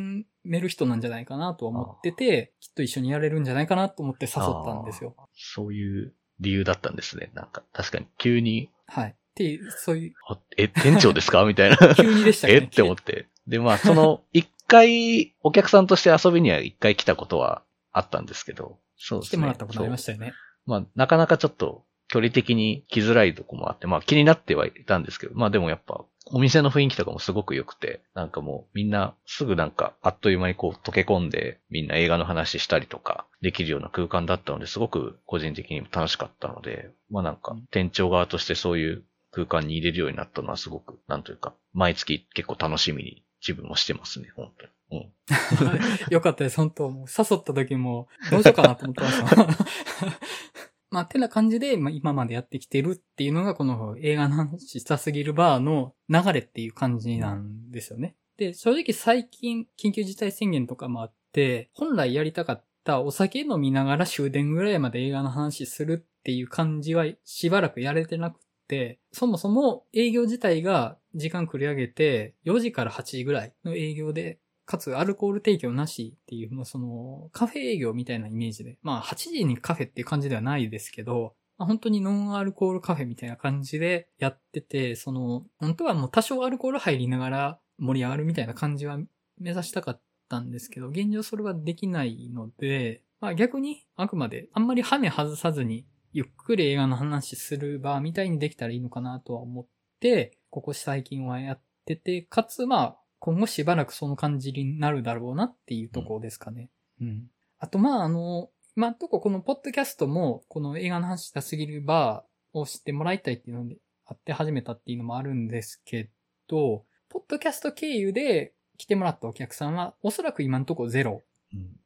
[0.45, 5.15] める人なんじゃないかなと思ってて、きっと一緒にやれるんじゃないかなと思って誘ったんですよ。
[5.33, 7.31] そういう理由だったんですね。
[7.35, 9.11] なんか、確かに急に、はい。
[9.11, 11.45] っていう、そういう、あえ、店長ですか？
[11.47, 11.77] みたいな。
[11.95, 12.61] 急にでした え？
[12.61, 12.67] ね。
[12.67, 13.27] って思って。
[13.49, 19.29] で、まあ、その、 一回、お客さんとして遊びには一回来たことはあったんですけど、そうですね。
[19.29, 20.33] 来てもらったことありましたよね。
[20.67, 45.03] まあ、なかなかちょっと距離的に来づらいとこもあって、まあ気になってはいたんですけど、まあでもやっぱお店の雰囲気とかもすごく良くて、なんかもうみんなすぐなんかあっという間にこう溶け込んでみんな映画の話したりとかできるような空間だったので、すごく個人的にも楽しかったので、まあなんか店長側としてそういう空間に入れるようになったのはすごく、なんというか、毎月結構楽しみに自分もしてますね、本当に。
[45.03, 46.11] うん。
[46.15, 50.74] よかったです、本当もう誘った時も、どうしようかなと思ってました。
[50.95, 58.15] まあ、てな感じで、まあ、今までやってきてるっていうのが、この映画の話したすぎるバーの流れっていう感じなんですよね。
[58.37, 88.99] で、正直最近、緊急事態宣言とかもあって、本来やりたかったお酒飲みながら終電ぐらいまで映画の話するっていう感じはしばらくやれてなくって、そもそも営業自体が時間繰り上げて、4時から8時ぐらいの営業で、かつアルコール提供なしっていう、そのカフェ営業みたいなイメージで、まあ8時にカフェっていう感じではないですけど、まあ本当にノンアルコールカフェみたいな感じでやってて、その、本当はもう多少アルコール入りながら盛り上がるみたいな感じは
[89.39, 99.67] 目指したかったんですけど、現状それはできないので、まあ逆にあくまであんまりハメ外さずにゆっくり映画の話する場みたいにできたらいいのかなとは思っ
[100.01, 106.69] て、ここ最近はやってて、かつまあ今後しばらくその感じになるだろうなっていうところですかね。
[107.01, 107.31] うん。
[107.59, 116.11] あと、まあ、あの、今んとここのポッドキャストも、この映画の話したすぎるバーを知ってもらいたいっていうので、あって始めたっていうのもあるんですけ
[116.49, 121.23] ど、ポッドキャスト経由で来てもらったお客さんは、おそらく今んとこゼロ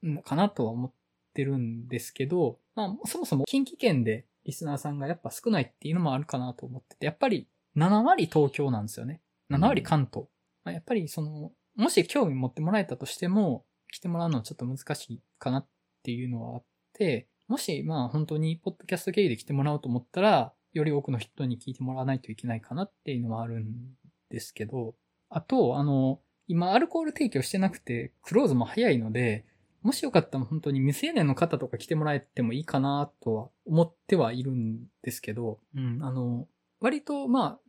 [0.02, 0.92] うんかなとは思っ
[1.34, 7.46] てるんですけど、まあ、そもそも近畿圏でリスナーさんがやっぱ少ないっていうのもあるかなと思ってて、やっぱり
[7.76, 9.20] 7割東京なんですよね。
[9.52, 10.26] 7割関東。
[10.68, 15.68] まあ、やっぱりその、もし興味持ってもらえたとしても、来てもらうのはちょっと難しいかなっ
[16.02, 23.64] ていうのはあって、もしまあ本当にポッドキャスト経由で来てもらおうと思ったら、より多くの人に聞いてもらわないといけないかなっていうのはあるん
[24.28, 24.94] ですけど、
[25.30, 29.46] あと、あの、今アルコール提供してなくて、クローズも早いので、
[29.80, 36.46] もしよかったら本当に未成年の方とか来てもらえてもいいかなとは思ってはいるんですけど、うん、あの、
[36.80, 37.67] 割とまあ、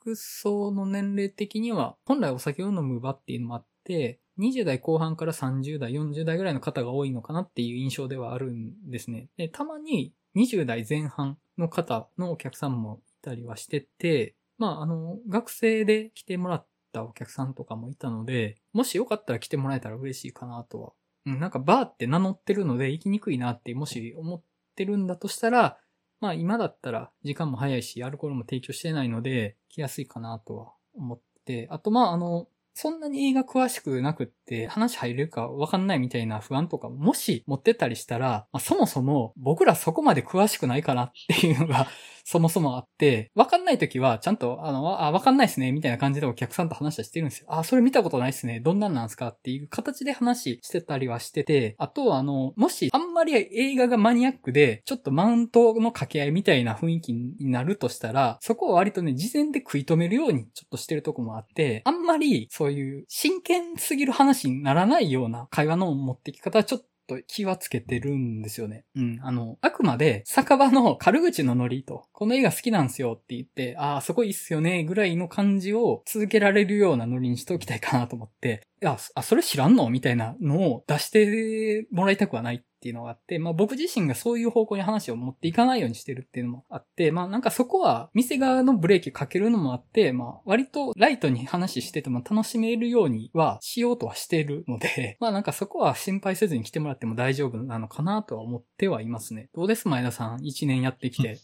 [0.00, 9.28] 客層の年齢的には、本来お酒を飲む場っていうのもあって、20代後半から30代、40代ぐらいの方が多いのかなっていう印象ではあるんですね。
[9.36, 20.92] で、たまに20代前半の方のお客さんもいたりはしてて、まあ、あの、学生で来てもらったお客さんとかもいたので、もしよかったら来てもらえたら嬉しいかなとは。
[21.26, 24.42] うん、なんかバーって名乗ってるので行きにくいなってもし思っ
[24.74, 25.78] てるんだとしたら、
[26.20, 41.88] まあ今だったら時間も早いし、アルコールも提供してないので、来やすいかなとは思って、あとまああの、そんなに映画詳しくなくって話入れるかわかんないみたいな不安とかもし持ってたりしたら、まあ、そもそも僕らそこまで詳しくないかなっていうのが
[42.30, 47.46] そもそもあって、わかんないときはちゃんとあの、あ、わかんないっすねみたいな感じでお客さんと話したりしてるんですよ。
[47.50, 48.60] あ、それ見たことないっすね。
[48.60, 68.84] どんなんなんすかっていう形で話してたりはしてて、あとあの、もしあんまり映画がマニアックで、ちょっとマウントの掛け合いみたいな雰囲気になるとしたら、そこは割とね、事前で食い止めるようにちょっとしてるとこもあって、あんまりそういう真剣すぎる話にならないような会話の持ってき方はちょっとと気はつけてるんですよね。
[68.94, 69.20] うん。
[69.22, 99.50] あの、あくまで酒場の軽口のノリと、この映画好きなんすよって言って、ああ、そこいいっすよね、ぐらいの感じを続けられるようなノリにしておきたいかなと思って、いや、あ、それ知らんのみたいなのを出してもらいたくはないっていうのがあって、まあ僕自身がそういう方向に話を持っていかないようにしてるっていうのもあって、まあなんかそこは店側のブレーキかけるのもあって、まあ割とライトに話してても楽しめるようにはしようとはしてるので、 まあなんかそこは心配せずに来てもらっても大丈夫なのかなとは思ってはいますね。
[99.54, 99.86] どうです？
[99.86, 101.38] 前田さん ?1 年やってきて。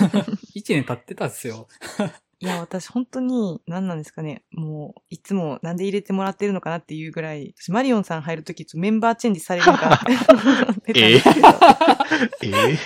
[0.54, 1.66] 1年経ってたっすよ。
[2.44, 4.44] いや、私本当に、何なんですかね。
[4.52, 11.48] もう、いつもなんで入れてもらってるのかなっていうぐらい、私マリオンさん入るとき、メンバーチェンジされるのかなって思ってたんですけど。
[12.42, 12.78] ええ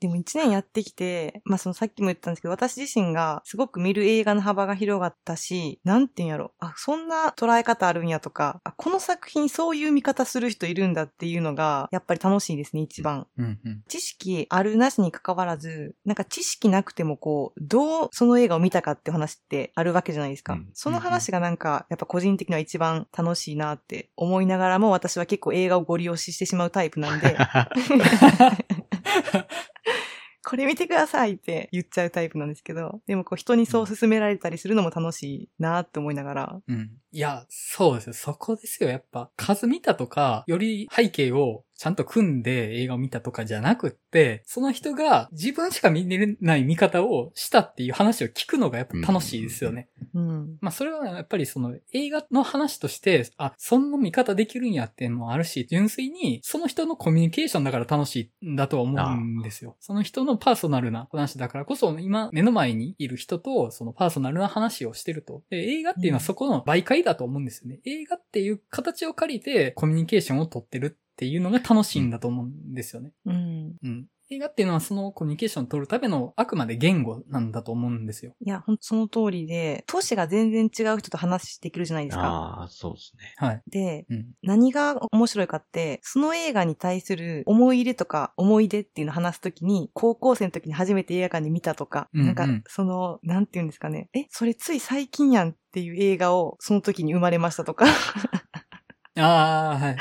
[0.00, 6.52] でも一年やってきて、まあそのさっきも言ったんですけど、私自身がすごく見る映画の幅が広がったし、なんて言うんやろ。
[6.58, 13.26] あ、そんな捉え方あるんやとか、あ、この作品そういう見方する人いるんだっていうのが、やっぱり楽しいですね、一番。
[13.38, 13.82] うんうん。
[13.88, 20.54] 知識あるなしに関わらず、なんか知識なくてもこう、どうその映画を見たかって話ってあるわけじゃないですか。
[20.54, 27.36] うんその話がなんか、やっぱ個人的には一番楽しいなって思いながらも、私は結構映画をご利用ししてしまうタイプなんで、
[30.44, 36.90] これ見てくださいって言っちゃうタイプなんですけど、でもこう人にそう勧められたりするのも楽しいなって思いながら、うん。
[37.16, 38.12] いや、そうですよ。
[38.12, 38.90] そこですよ。
[38.90, 49.88] やっぱ、数見たとか、より背景をちゃんと組んで映画を見たとかじゃなくって、その人が自分しか見れない見方をしたっていう話を聞くのがやっぱ楽しいですよね。
[50.14, 50.56] うん。
[50.60, 59.76] まあそれはやっぱりその映画の話として、あ、そんな見方できるんやっていうのもあるし、純粋にその人のコミュニケーションだから楽しいんだとは思うんですよ。
[59.80, 65.42] その人のパーソナルな話だからこそ、今目の前にいる人とそのパーソナルな話をしてると。
[65.50, 67.80] で、映画っていうのはそこの媒介だと思うんですよね。
[67.84, 73.12] 映画っていう形を借りてコミュニケーションを取ってるっていうのが楽しいんだと思うんですよね。
[73.24, 73.76] うん。
[73.82, 74.06] うん。
[74.28, 78.34] 映画っていうのはそのコミュニケーションを取るためのあくまで言語なんだと思うんですよ。
[78.40, 82.24] いや、ほんとその通りで、年が全然違う人と話できるじゃないですか。
[82.26, 83.34] ああ、そうですね。
[83.36, 83.62] はい。
[83.68, 84.26] で、うん。
[84.42, 94.08] 何が面白いかって、その映画に対する思い入れとか思い出っていうのを話すときに、高校生の時に初めて映画館で見たとか、うんうんなんか、その、なんて言うんですかね。
[94.12, 97.86] え、それつい最近やんっていう映画をその時に生まれましたとか、
[99.18, 99.96] ああ、はい。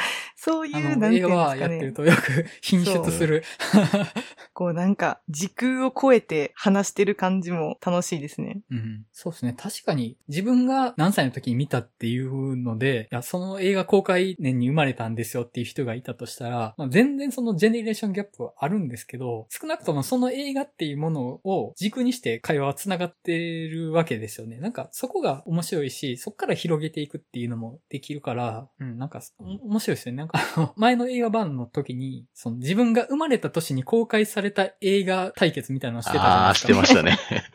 [0.46, 1.94] そういう、なんて映画言うんですかねはやってる。
[1.94, 3.44] とよく 品質する。
[4.56, 8.62] こうなんか時空を超えて話してる感じも楽しいですね。
[8.72, 9.06] うん。
[9.12, 9.54] そうですね。
[9.56, 24.60] 確かに自分が何歳の時に見たっていうので、いや、その映画公開年に生まれたんですよっていう人がいたとしたら、まあ、全然そのジェネレーションギャップはあるんですけど、少なくともその映画っていうものを軸にして会話は繋がってるわけですよね。
[24.60, 30.20] なんかそこが面白いし、そこから広げていくっていうのもできるから、うん、なんか面白いですよね。
[30.20, 36.68] なんか前の映画版の時に、その自分が生まれた年に公開された映画対決みたいなのをしてたじゃああ、ないですか。
[36.68, 37.20] してましたね。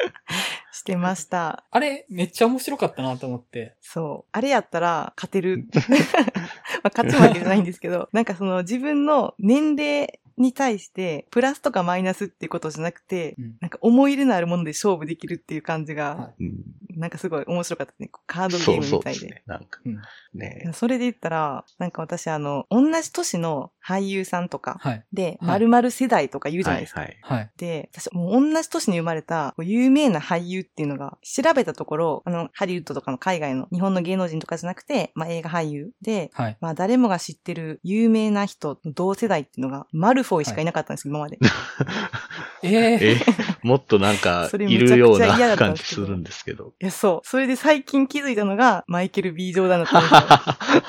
[0.73, 1.65] してました。
[1.71, 3.77] あれ、めっちゃ面白かったなと思って。
[3.81, 4.29] そう。
[4.33, 5.67] あれやったら勝てる。
[6.83, 16.55] まあ、勝ち負けじゃないんですけど、なんかその自分の年齢に対して、プラスとかマイナスっていうことじゃなくて、うんなんか思い入れのあるもので勝負できるっていう感じが、はうん
[16.97, 18.11] なんかすごい面白かったね。
[18.27, 19.21] カードゲーそうムみたいで。
[19.21, 19.43] そうですね。
[19.47, 20.01] なんかうん
[20.35, 20.71] ね。
[20.75, 25.05] それで言ったら、なんか私あの、同じ年の俳優さんとかはい。
[25.13, 27.01] で、はい〇〇世代とか言うじゃないですか。
[27.01, 27.39] はいはい。
[27.39, 27.51] はい。
[27.57, 36.57] で、私もう同じ年に生まれたこう有名な俳優っていうのが調べたところ、あの、ハリウッドとかの海外の日本の芸能人とかじゃなくて、まあ映画俳優で、はい。
[36.61, 41.39] まあ誰もが知ってる有名な人の同世代っていうのが、マルフォイしかいなかったんですよ、今まで。
[42.63, 43.17] ええ え、
[43.63, 46.73] もっとなんか、 それいるようめちゃくちゃ嫌だなったんですけど感じするんですけど。
[46.81, 47.29] いや、そう。
[47.29, 50.81] それで最近気づいたのが、マイケル・ B・ ジョーダンだった。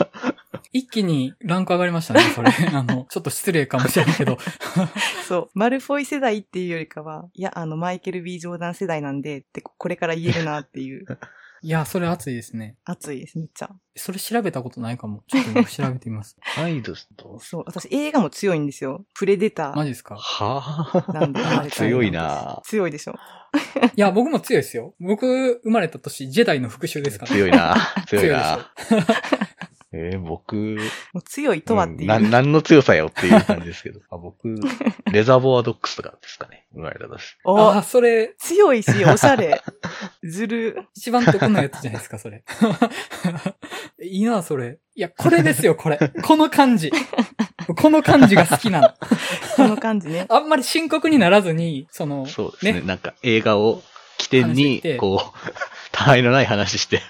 [0.74, 2.50] 一気にランク上がりましたね、それ。
[2.74, 4.38] あの、ちょっと失礼かもしれないけど。
[5.28, 5.50] そう。
[5.54, 11.06] マルフォイ世代っていうよりかは、いや、あの、マイケル・ B・ ジョーダン世代なんで、って、これから言えるなっていう、
[11.64, 12.76] いや、それ熱いですね。
[12.86, 13.70] 熱いです、めっちゃ。
[13.96, 15.24] それ調べたことないかも。
[15.28, 16.36] ちょっと今調べてみます。
[16.58, 17.64] アイドルと、そう。
[17.68, 19.06] 私、映画も強いんですよ。
[19.14, 20.16] プレデターマジですか？
[20.16, 23.14] はなんで生まれた 強いな強いでしょ。
[23.96, 24.96] いや、僕も強いですよ。
[25.00, 27.32] 僕、生まれた年、ジェダイの復讐ですから。
[27.32, 27.76] 強いな
[28.08, 28.72] 強い 強いな
[29.94, 32.04] えー僕、もう強いとはっていう。
[32.06, 34.00] んな何の強さよっていう感じですけど。
[34.10, 34.56] あ僕、
[35.12, 36.66] レザーボアドックスとかですかね。
[36.74, 37.38] 生まれた年。
[37.44, 39.62] おあ、それ、強いし、 おしゃれ。
[40.24, 40.88] ずる。
[40.96, 42.44] 一番得なやつじゃないですか、それ。
[44.02, 44.80] いいな、それ。
[44.96, 46.00] いや、これですよ、これ。
[46.24, 46.90] この感じ。
[47.76, 48.90] この感じが好きなの。
[49.58, 50.26] この感じね。
[50.30, 52.82] あんまり深刻にならずに、その、そうですね。
[52.82, 53.84] なんか映画を
[54.18, 55.52] 起点話にこう、
[55.92, 57.02] たわいのない話して、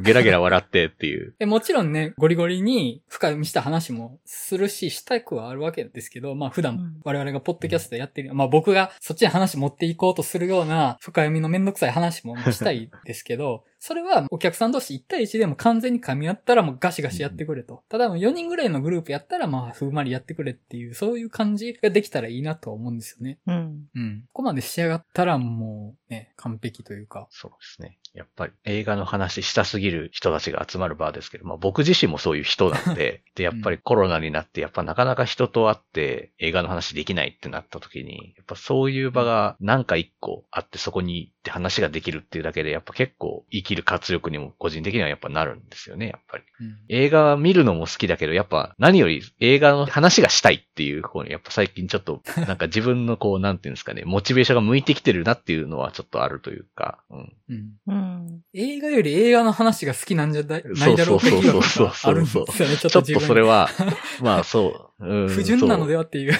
[0.00, 1.34] ゲラゲラ笑ってっていう。
[1.40, 17.84] でもちろんね、ゴリゴリに深読みした話もするし、したくはあるわけですけど、まあ普段うん我々がポッドキャストでやってる、まあ僕がそっちに話持っていこうとするような深読みのめんどくさい話もしたいですけど、 それはお客さん同士1対1でも完全に噛み合ったらもうガシガシやってくれと。
[17.88, 23.38] ただ4人ぐらいのグループやったらまあふんわりやってくれっていう、そういう感じができたらいいなとは思うんですよね。
[23.46, 23.88] うん。
[23.94, 24.24] うん。
[24.32, 27.28] ここまで仕上がったらもうね、完璧というか。
[27.30, 27.98] そうですね。
[28.18, 46.44] やっぱり映画の話したすぎる人たちが集まる場ですけど、まあ僕自身もそういう人なので、 で、やっぱりコロナになって、やっぱなかなか人と会って映画の話できないってなった時に、やっぱそういう場がなんか一個あってそこに行って話ができるっていうだけで、やっぱ結構生きる活力にも個人的にはやっぱなるんですよね、やっぱり。
[46.60, 46.76] うん。
[46.88, 57.32] 映画見るのも好きだけど、やっぱ何より映画の話がしたいっていう方に、やっぱ最近ちょっと、 なんか自分のこう、なんていうんですかね、モチベーションが向いてきてるなっていうのはちょっとあるというか、うん。
[57.48, 57.78] うん。
[58.08, 58.40] うん。
[58.54, 60.62] 映画より映画の話が好きなんじゃない？
[60.64, 61.66] ないだろうっていうのが
[62.02, 62.76] あるんですよね。
[62.76, 63.68] ちょっちょっとそれは、
[64.20, 64.87] まあそう。
[65.00, 66.32] うん不純なのでははっていう。
[66.32, 66.36] や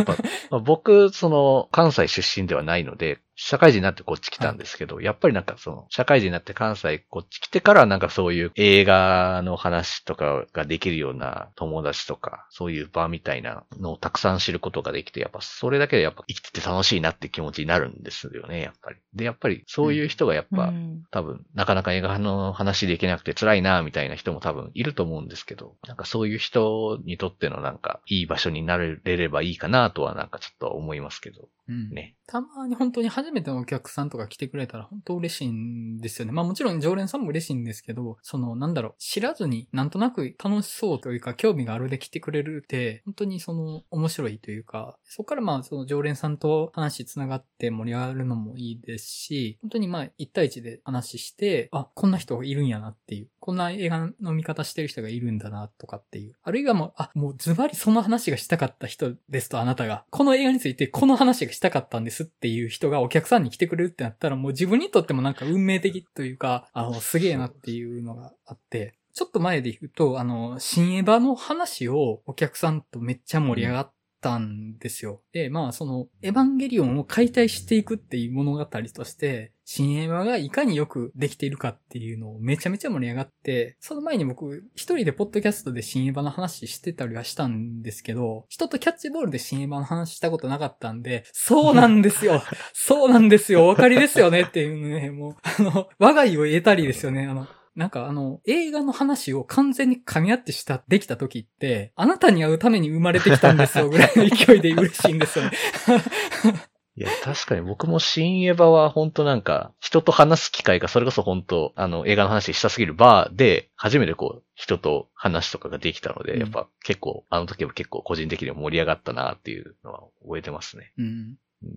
[0.00, 0.16] っぱ、
[0.50, 18.96] まあ僕、その、関西出身ではないので、社会人になってこっち来たんですけど、やっぱりなんかその、社会人になって関西こっち来てからなんかそういう映画の話とかができるような友達とか、そういう場みたいなのをたくさん知ることができて、やっぱそれだけでやっぱ生きてて楽しいなって気持ちになるんですよね、やっぱり。
[19.14, 32.16] で、やっぱりそういう人がやっぱ、うん多分、なかなか映画の話できなくて辛いな、みたいな人も多分いると思うんですけど、なんかそういう人にとってのなんか、いい場所になれればいいかなとはなんかちょっと思いますけど、うんね。
[32.26, 36.32] たまに本当に初めてのお客さんとか来てくれたら本当嬉しいんですよね。
[36.32, 56.34] まあもちろん常連さんも嬉しいんですけど、そのなんだろう、知らずになんとなく楽しそうというか興味があるで来てくれるって、本当にその面白いというか、そこからまあその常連さんと話つながって盛り上がるのもいいですし、本当にまあ一対一で話して、あ、こんな人いるんやなっていう、こんな映画の見方してる人がいるんだなとかっていう。
[56.42, 73.92] あるいはもう、あ、もうズバリそこの話がしたかった人ですとあなたが、この映画についてこの話がしたかったんですっていう人がお客さんに来てくれるってなったらもう自分にとってもなんか運命的というか、あの、すげえなっていうのがあって、ちょっと前で言うと、あの、新エヴァの話をお客さんとめっちゃ盛り上がっ
[74.22, 75.20] たんですよ。
[75.32, 92.42] で、まあその、エヴァンゲリオンを解体していくっていう物語として、新エヴァがいかによくできているかっていうのをめちゃめちゃ盛り上がって、その前に僕、一人でポッドキャストで新エヴァの話してたりはしたんですけど、人とキャッチボールで新エヴァの話したことなかったんで、そうなんですよ
[92.72, 97.26] そうなんですよお分かりですよねっていうね、もう、あの、我が家を得たりですよね。
[97.26, 105.52] あの、なんかあの、映画の話を完全に噛み合ってした、できた時って、あなたに会うために生まれてきたんですよぐらいの勢いで嬉しいんですよね。
[106.94, 120.92] いや、確かに僕も新エヴァは本当なんか、人と話す機会がそれこそ本当、あの、映画の話したすぎるバーで、初めてこう、人と話とかができたので、うん、やっぱ結構、あの時は結構個人的には盛り上がったなっていうのは覚えてますね。
[120.98, 121.36] うん。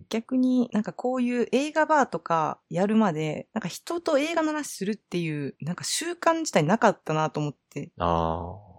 [0.10, 7.92] 逆になんかこういう映画バーとかやるまで、なんか人と映画の話するっていう、なんか習慣自体なかったなと思って、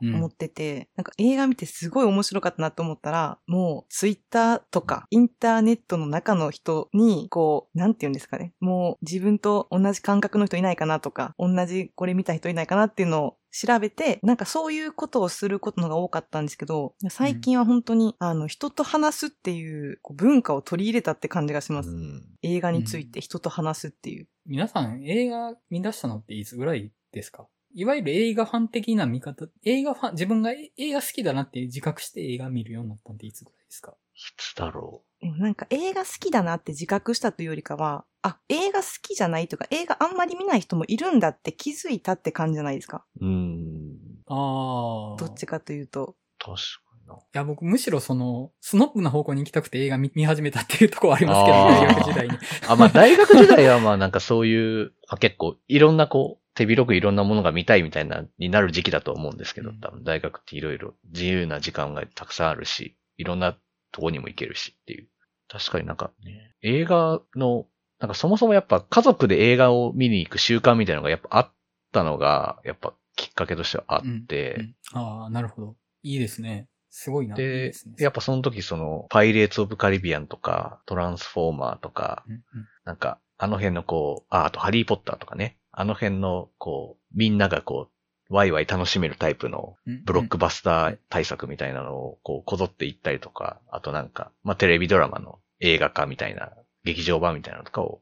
[0.02, 8.52] 思ってて、なんか映画見てすごい面白かったなと思ったら、もうツイッターとかインターネットの中の人に、こう、なんて言うんですかね。
[8.60, 21.90] もう自分と同じ感覚の人いないかなとか、同じこれ見た人いないかなっていうのを調べて、なんかそういうことをすることのが多かったんですけど、最近は本当に、うん、あの、人と話すっていう文化を取り入れたって感じがします。
[21.90, 24.28] うん、映画について人と話すっていう。
[24.44, 27.46] 皆さん映画見出したのっていつぐらいですか？
[27.76, 33.92] いわゆる映画ファン的な見方、映画ファン、自分が映画好きだなって自覚して映画見るようになったんでいつぐらいですか？
[34.14, 35.38] いつだろう。
[35.38, 43.04] なんか映画好きだなって自覚したというよりかは、あ、映画好きじゃないとか、映画あんまり見ない人もいるんだって気づいたって感じじゃないですか？
[43.20, 43.96] うん。
[44.26, 45.16] ああ。
[45.18, 46.16] どっちかというと。
[46.38, 46.60] 確か
[46.98, 47.14] にな。
[47.14, 52.38] いや、僕むしろその、スノップの方向に行きたくて映画見始めたっていうところはありますけど、大学時代に。
[52.68, 63.56] あ、まあ大学時代はまあなんかそういう、あ結構いろんなこう、手広くいろんなものが見たいみたいな、になる時期だと思うんですけど、多分大学っていろいろ自由な時間がたくさんあるし、いろんな
[63.92, 65.08] とこにも行けるしっていう。
[65.48, 67.66] 確かになんかね、映画の
[68.00, 71.52] なんかそもそもやっぱ家族で映画を見に行く習慣みたいなのがやっぱあっ
[71.92, 74.54] たのが、やっぱきっかけとしてはあって。
[74.54, 74.74] うんうん、
[75.22, 75.76] ああ、なるほど。
[76.02, 76.68] いいですね。
[76.90, 77.36] すごいな。
[77.36, 82.42] で、いいでね、やっぱその時その、パイレーツ・オブ・カリビアンとか、トランスフォーマーとか、うんうん、
[82.84, 87.88] なんか、あの辺のこう、あ、あとハリー・ポッターとかね、あの辺のこう、みんながこ
[88.30, 96.50] う、ワイワイ楽しめるタイプのブロックバスター対策みたいなのをこうこぞっていったりとか、あとなんか、まあ、テレビドラマの映画化みたいな
[96.82, 98.00] 劇場版みたいなのとかを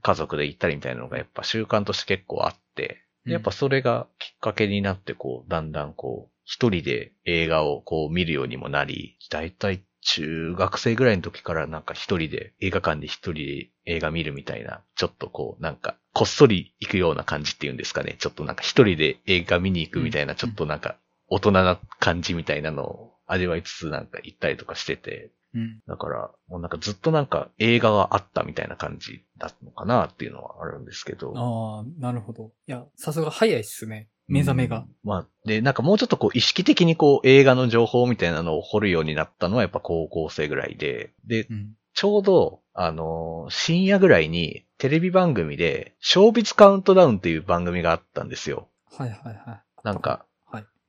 [0.00, 18.16] 家族で行ったりみたいなのがやっぱ習慣として結構あって、やっぱそれがきっかけになってこう、だんだんこう、一人で映画をこう見るようにもなり、だいたい中学生ぐらいの時からなんか一人で映画館で一人で映画見るみたいな、ちょっとこうなんかこっそり行くような感じっていうんですかね。
[18.18, 20.96] ちょっとなんか一人で映画見に行くみたいな、ちょっとなんか
[21.28, 25.78] 大人な感じみたいなのを味わいつつなんか行ったりとかしてて、うん。
[25.86, 31.32] だから、もうなんかずっとなんか映画があったみたいな感じだったのかなっていうのはあるんですけど。
[31.36, 32.50] ああ、なるほど。
[32.66, 34.08] いや、さすが早いっすね。
[34.26, 34.78] 目覚めが。
[34.78, 48.68] うん、まあ、で、なんかもうちょっとこう意識的にこう映画の情報みたいなのを掘るようになったのはやっぱ高校生ぐらいで、で、うん、ちょうど、あのー、深夜ぐらいにテレビ番組で、小ビツカウントダウンっていう番組があったんですよ。
[48.96, 49.62] はいはいはい。
[49.82, 50.24] なんか、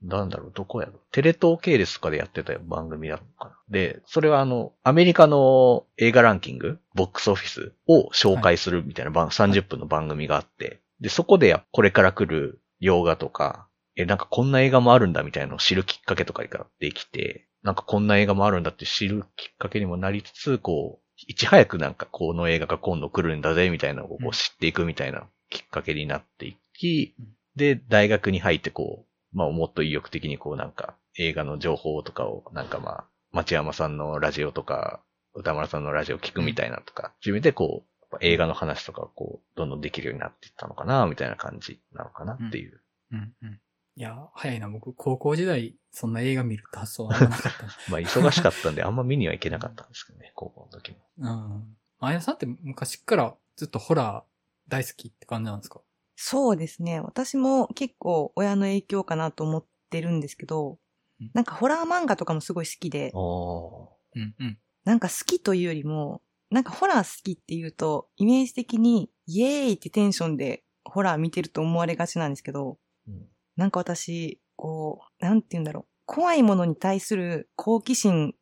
[0.03, 0.99] なんだろう、どこやろ。
[1.11, 3.57] テレ東系列とかでやってた番組だったのかな。
[3.69, 27.13] で、それはあの、アメリカの映画ランキング、ボックスオフィスを紹介するみたいな番、はい、30分の番組があって、で、そこでこれから来る洋画とか、え、なんかこんな映画もあるんだみたいなのを知るきっかけとかができて、なんかこんな映画もあるんだって知るきっかけにもなりつつ、こう、いち早くなんかこの映画が今度来るんだぜみたいなのをこう知っていくみたいなきっかけになっていき、
[27.55, 35.01] で、大学に入ってこう、まあもっと意欲的にこうなんか映画の情報とかをなんかまあ町山さんのラジオとか
[35.35, 42.81] 歌丸さんのラジオ聞くみたいなとか、自分でこう映画の話とかをこうどんどんできるようになっていったのかなみたいな感じなのかなっていう。
[43.11, 43.59] うん、うん、うん。
[43.99, 44.69] いや、早いな。
[44.69, 47.49] 僕、高校時代、そんな映画見るって発想はなかった。
[47.91, 50.97] まあ、忙しかったんで、あんま見には行けなかったんですけどね、 高校の時も。
[51.17, 51.77] うん。
[51.99, 55.81] あやさんって昔からずっとホラー大好きって感じなんですか？
[56.15, 57.01] そうですね。
[57.01, 60.79] 私も結構親の影響かなと思ってるんですけど、
[61.33, 63.17] なんかホラー漫画とかもすごい好きで、う
[64.17, 72.77] んうん、なんか好きというよりも、なんかホラー好きっていうと、イメージ的にイエーイってテンションでホラー見てると思われがちなんですけど、うん、
[73.59, 75.85] なんか私、こう、なんて言うんだろう。
[76.05, 78.33] 怖いものに対する好奇心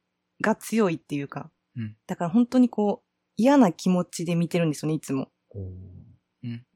[0.42, 3.06] が強いっていうか、うん、だから本当にこう、
[3.36, 5.32] 嫌な気持ちで見てるんですよね、いつも。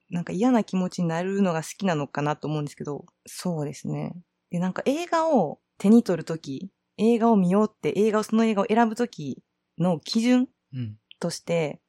[0.09, 4.15] なんか嫌な気持ちになるのが好きなのかなと思うんですけど、そうですね。
[4.49, 9.43] で、なんか映画を手に取るとき、映画を見ようって映画を、その映画を選ぶとき
[9.77, 10.97] の基準うん。
[11.19, 11.79] として、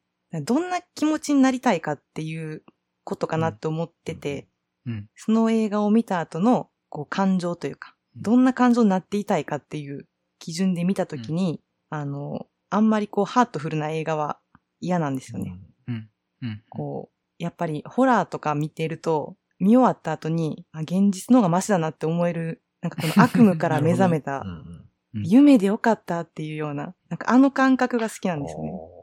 [0.45, 2.63] どんな気持ちになりたいかっていう
[3.05, 4.49] ことかなって思ってて、
[4.87, 5.09] うん。
[5.15, 10.07] その映画を見た後のこう感情というか、うんどんな感情になっていたいかっていう
[10.39, 14.39] 基準で見たときに、あの、あんまりこうハートフルな映画は
[14.81, 15.59] 嫌なんですよね。
[15.89, 15.93] う
[16.47, 16.63] ん。
[16.69, 24.89] こう、やっぱりホラーとか見てると、見終わった後に、あ、現実の方がマシだなって思える、なんかこの悪夢から目覚めた うん、うんうん
[25.25, 28.71] 夢でよかったっていうような、なんかあの感覚が好きなんですよね。
[28.73, 29.03] お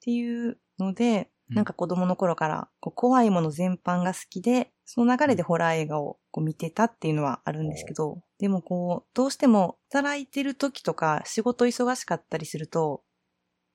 [0.00, 13.04] ていうので、うんなんか子供の頃からこう怖いもの全般が好きで、その流れでホラー映画をこう見てたっていうのはあるんですけど、でもこう、どうしても働いてる時とか仕事忙しかったりすると、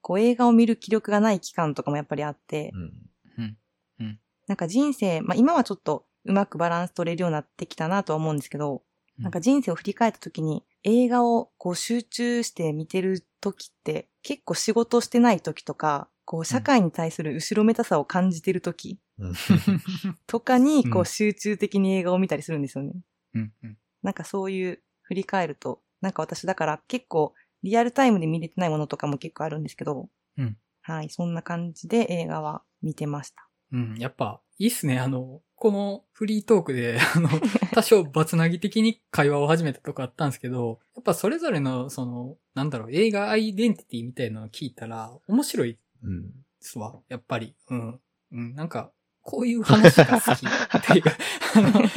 [0.01, 4.19] こう映画を見る気力がない期間とかもやっぱりあって、うん。
[4.45, 8.83] なんか人生、まあ今はちょっとうまくバランス取れるようになってきたなとは思うんですけど、
[9.17, 9.23] うん。
[9.23, 19.33] なんか人生を振り返った時に映画をこう集中して見てる時って結構仕事してない時とか、こう社会に対する後ろめたさを感じてる時うん
[20.27, 22.93] とかにうんこう集中的に映画を見たりするんですよね。
[23.35, 23.53] うん。
[23.63, 23.77] うん。
[24.03, 33.47] なんかそういう振り返ると、なんか私だから結構リアルタイムで見れてないものとかも結構あるんですけど、うんはい、そんな感じで映画は見てました。
[33.71, 33.95] うん。
[33.97, 34.99] やっぱ、いいっすね。
[34.99, 37.27] あの、このフリートークで、あの、
[37.73, 46.31] 多少バツナギ的に会話を始めたとこあったんですけど、やっぱそれぞれの、その、なんだろう、映画アイデンティティみたいなのを聞いたら、面白いうんで
[46.61, 46.95] すわ。
[47.09, 47.55] やっぱり。
[47.69, 47.99] うん。
[48.31, 48.55] うん。
[48.55, 48.91] なんか、
[49.21, 51.11] こういう話が好きっていうか、
[51.55, 51.89] あの、い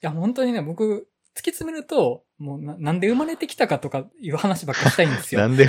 [0.00, 5.40] や、本当にね、僕、突き詰めると、もうな、なんで生まれてきたかとかいう話ばっかしたいんですよ。
[5.42, 5.68] なんで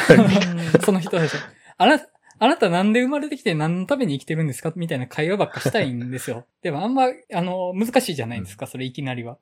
[0.84, 1.34] その人たち。
[1.78, 2.00] あな、
[2.40, 6.48] あなたなんで生まれてきて何のために生きてるんですかみたいな会話ばっかしたいんですよ。
[6.64, 9.38] でもあんま、あの、難しいじゃないですか、それいきなりは。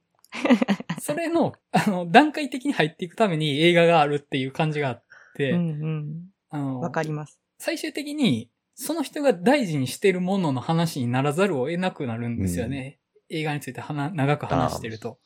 [1.02, 5.04] それの、あの、段階的に入っていくために映画があるっていう感じがあっ
[5.36, 6.30] て、うんうん。
[6.50, 7.40] あの、わかります。
[7.60, 13.00] 最終的に、その人が大事にしてるものの話にならざるを得なくなるんですよね。
[13.30, 15.20] 映画についてはな長く話してると。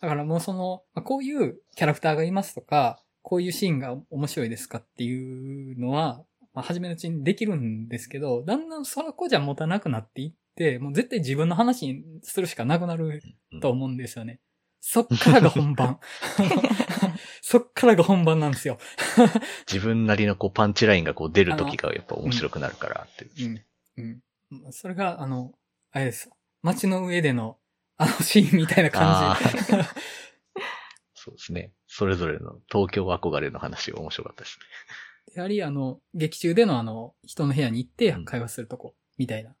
[0.00, 6.22] だからもうその、まあこういうキャラクターがいますとか、こういうシーンが面白いですかっていうのは、
[6.54, 13.22] まあ、初めのうちにできるんですけど、だんだんそこじゃ持たなくなっていって、もう絶対自分の話にするしかなくなる
[13.60, 14.40] と思うんですよね。
[14.80, 15.98] そっからが本番。
[17.42, 18.78] そっからが本番なんですよ。
[19.70, 23.62] 自分なりのこうパンチラインがこう出る時がやっぱ面白くなるからっていう。
[23.96, 24.22] うん。
[24.52, 24.72] うん。
[24.72, 25.52] それが、あの、
[25.92, 26.30] あれです。
[26.62, 27.58] 街の上での、
[27.96, 29.74] あのシーンみたいな感じ。
[31.14, 31.72] そうですね。
[31.86, 35.34] それぞれの東京憧れの話が面白かったですね。
[35.34, 39.54] やはり、あの、劇中でのあの、人の部屋に行ってうん会話するとこ、みたいな。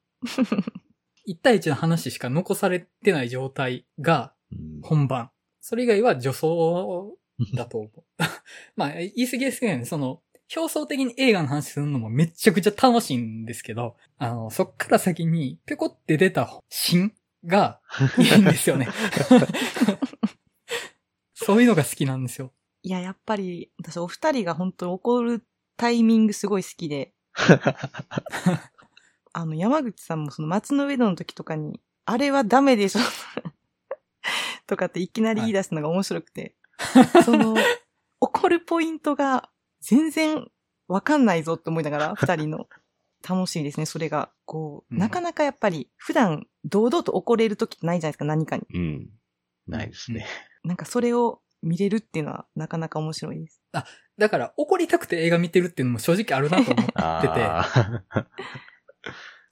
[1.24, 5.30] 一対一の話しか残されてない状態がうん本番。
[5.60, 7.18] それ以外は女装
[7.54, 8.02] だと思う。
[8.76, 10.22] まあ、言い過ぎですけどね、その、
[10.54, 17.12] 表層的に映画の話するのもめちゃくちゃ楽しいんですけど、あの、そっから先にぴょこって出た芯
[17.44, 17.80] が
[18.18, 18.88] いいんですよね。
[21.34, 22.52] そういうのが好きなんですよ。
[22.82, 25.44] いや、やっぱり、私お二人が本当に怒る
[25.76, 27.12] タイミングすごい好きで、
[29.32, 33.00] あの、山口さんもその松の上の時とかに、あれはダメでしょ
[34.66, 36.54] とかっていきなり言い出すのが面白くて、
[37.24, 37.56] その、
[38.20, 39.50] 怒るポイントが
[39.80, 40.48] 全然
[40.86, 42.68] わかんないぞって思いながら、 二人の。
[43.28, 44.30] 楽しいですね、それが。
[44.44, 48.62] こう、うんなかなかやっぱり、普段、堂々と怒れる時ってないじゃないですか、何かに。
[48.72, 49.10] うん。
[49.66, 50.24] ないですね。
[50.62, 53.60] なんかそれを見れるっていうのは、なかなか面白いです。
[54.18, 56.94] だから怒りたくて映画見てるっていうのも正直あるなと思ってて。
[56.96, 57.64] あ
[58.10, 58.26] あ。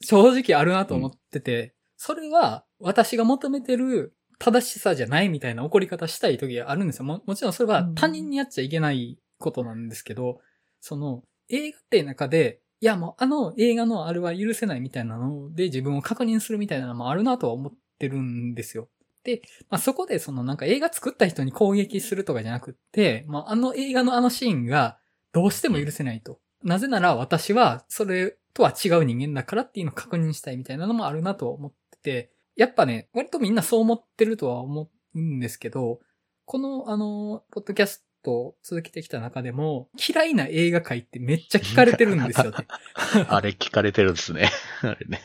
[0.01, 7.05] 正直あるなと思ってて、それは私が求めてる正しさじゃないみたいな怒り方したい時があるんですよ。
[7.05, 10.41] ももちろんそれは他人にやっちゃいけないことなんですけど、
[10.81, 18.89] その映画って中で、いやもうあの映画のあれは許せないみたいなので自分を確認するみたいなのもあるなとは思ってるんですよ。
[19.25, 24.99] で、まあ、そこでそのなんか映画作った人に攻撃するとかじゃなくって、まあ、あの映画のあのシーンが
[25.33, 26.39] どうしても許せないと。
[26.63, 36.01] なぜなら私はそれとは違う人間だからっていうのを確認したいみたいなのもあるなとは思ってて、やっぱね、割とみんなそう思ってるとは思うんですけど、
[36.45, 42.67] このあの、ポッドキャストを続けてきた中でも、嫌いな映画界ってめっちゃ聞かれてるんですよね。
[43.29, 44.51] あれ聞かれてるんですね。
[44.83, 45.21] あれね。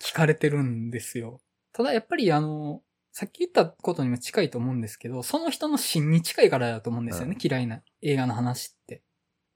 [0.00, 1.40] 聞かれてるんですよ。
[1.72, 9.02] ただやっぱりあの、さっき言ったことにも近いと思うんですけど、その人の芯に近いからだと思うんですよね、うん嫌いな映画の話って。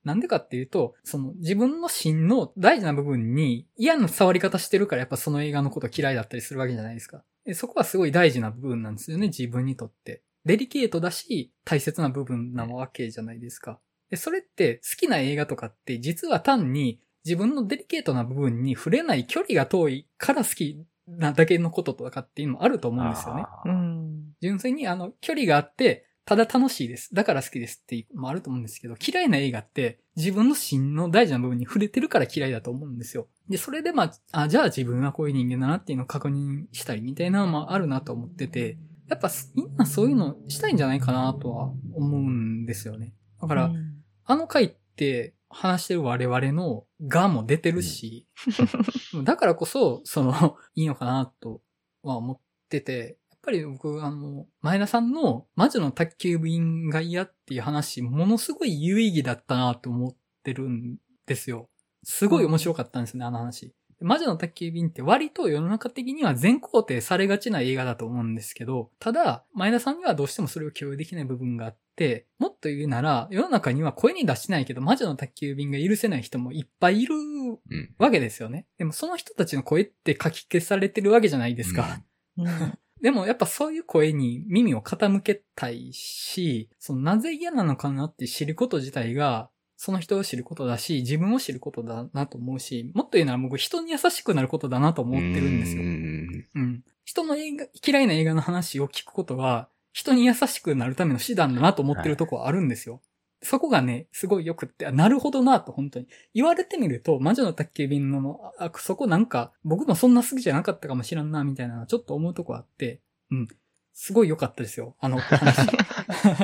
[0.04, 7.24] なんでかっていうと、その自分の芯の大事な部分に嫌な触り方してるからやっぱその映画のこと嫌いだったりするわけじゃないですか。
[7.44, 10.22] でそこはすごい大事な部分なんですよね、自分にとって。
[10.44, 13.80] デリケートだし、大切な部分なわけじゃないですか。
[14.10, 23.44] で、それって好きな映画とかって実は単に自分のデリケートな部分に触れない距離が遠いから好きなだけのこととかっていうのもあると思うんですよね。
[24.40, 27.14] 純粋にあの、距離があって、ただ楽しいです。
[27.14, 33.28] だから好きですっていうのもあると思うんですけど、嫌いな映画って自分の芯の大事な部分に触れてるから嫌いだと思うんですよ。
[33.48, 38.76] で、それでまあ、あ、じゃあ自分はこういう人間だなっていうのを確認したりみたいなのもあるなと思ってて、
[39.08, 43.14] やっぱみんなそういうのしたいんじゃないかなとは思うんですよね。
[43.40, 43.94] だから、うん
[44.30, 48.26] あの回って話してる我々のがも出てるし、
[49.24, 51.62] だからこそ、その、いいのかなと
[52.02, 53.16] は思ってて、
[53.48, 61.70] ぱり僕、あの、前田さんの魔女の宅急便が嫌っていう話、ものすごい有意義だったなと思ってるんですよ。
[62.04, 63.72] すごい面白かったんですね、あの話。
[64.00, 77.58] 魔女の宅急便って割と世の中的には全肯定されがちな映画だと思うんですけど、ただ、前田さんにはどうしてもそれを共有できない部分があって、もっと言うなら、世の中には声に出してないけど、魔女の宅急便が許せない人もいっぱいいるうん。
[77.98, 78.66] わけですよね。
[78.76, 82.02] でもその人たちの声って書き消されてるわけじゃないですか。
[82.36, 95.86] うんでもやっぱそういう声に耳を傾けたいし、そのなぜ嫌なのかなって知ること自体が、その人を知ることだし、自分を知ることだなと思うし、もっと言うなら僕人に優しくなることだなと思ってるんですよう。
[95.86, 96.84] んうん。
[97.04, 103.00] 人の映画、嫌いな映画の話を聞くことは、人に優しくなるための手段だなと思ってるとこはあるんですよ。
[103.42, 106.08] そこがね、すごい良くって、あなるほどなと、本当に。
[106.34, 113.48] 言われてみると、魔女の宅急便の、あ、そこなんか、僕もそんな好きじゃなかったかもしれんな、みたいな、ちょっと思うとこあって、うん。
[113.92, 115.66] すごい良かったですよ、あの話。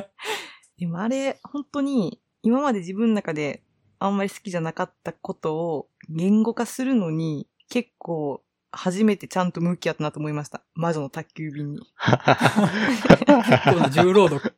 [0.79, 3.63] でもあれ、本当に、今まで自分の中で
[3.99, 10.63] あんまり好きじゃなかったことを言語化するのに、結構、初めてちゃんと向き合ったなと思いました。
[10.75, 11.79] 魔女の宅急便に。
[11.79, 14.53] い結構な重労働、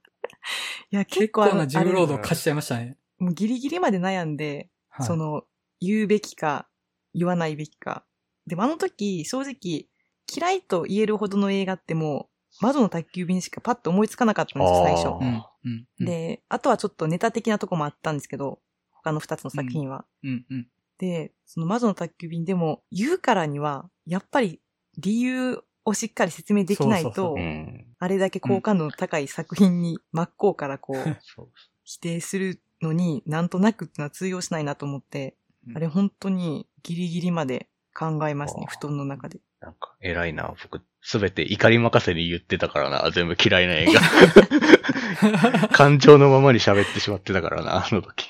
[0.90, 2.98] や、結結構あの構な重労働貸しちゃいましたね。
[3.18, 5.44] もうギリギリまで悩んで、はいその、
[5.80, 6.68] 言うべきか、
[7.14, 8.04] 言わないべきか。
[8.46, 9.88] でもあの時、正直、
[10.34, 12.28] 嫌いと言えるほどの映画っても
[12.60, 15.08] う、魔女の宅急便しかパッと思いつかなかったんですよ、最初。
[15.08, 15.86] うん、うん。
[16.00, 18.60] うん、で、あとはちょっとネタ的なとこもあったんですけど、
[18.92, 20.06] 他の二つの作品は。
[20.22, 20.68] うん、うん。
[20.98, 24.60] で、その魔女の宅急便でも、言うからには、やっぱり
[24.98, 27.85] 理由をしっかり説明できないとそうそうそう、うん。
[27.98, 31.16] あれだけ好感度の高い作品に真っ向からこう、
[31.84, 35.36] 否定するのになんとなくってのは通用しないなと思って、
[35.68, 39.40] うんあれ本当にギリギリまで考えますね布団の中で。
[39.60, 40.54] なんか、偉いな。
[40.62, 43.10] 僕、すべて怒り任せに言ってたからな。
[43.10, 45.68] 全部嫌いな映画。
[45.74, 48.28] 感情のままに喋ってしまってたからな、あの時。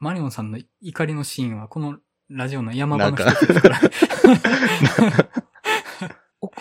[0.00, 3.80] マリオンさんの怒りのシーンは、このラジオの山場のなんか一つですから。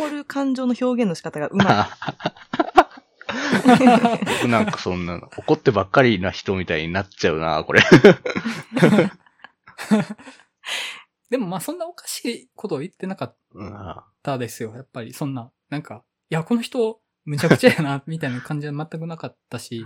[0.08, 1.90] 怒る感情の表現の仕方がうま
[4.40, 7.82] 僕なんかそんなの、怒ってばっかりな人みたいになっちゃうな、これ。
[11.30, 13.74] でもまあそんなおかしいことを言ってなかっうん
[14.24, 14.74] たですよ。
[14.76, 19.86] やっぱりそんな、なんか、いや、この人、むちゃくちゃやな、みたいな感じは全くなかったし、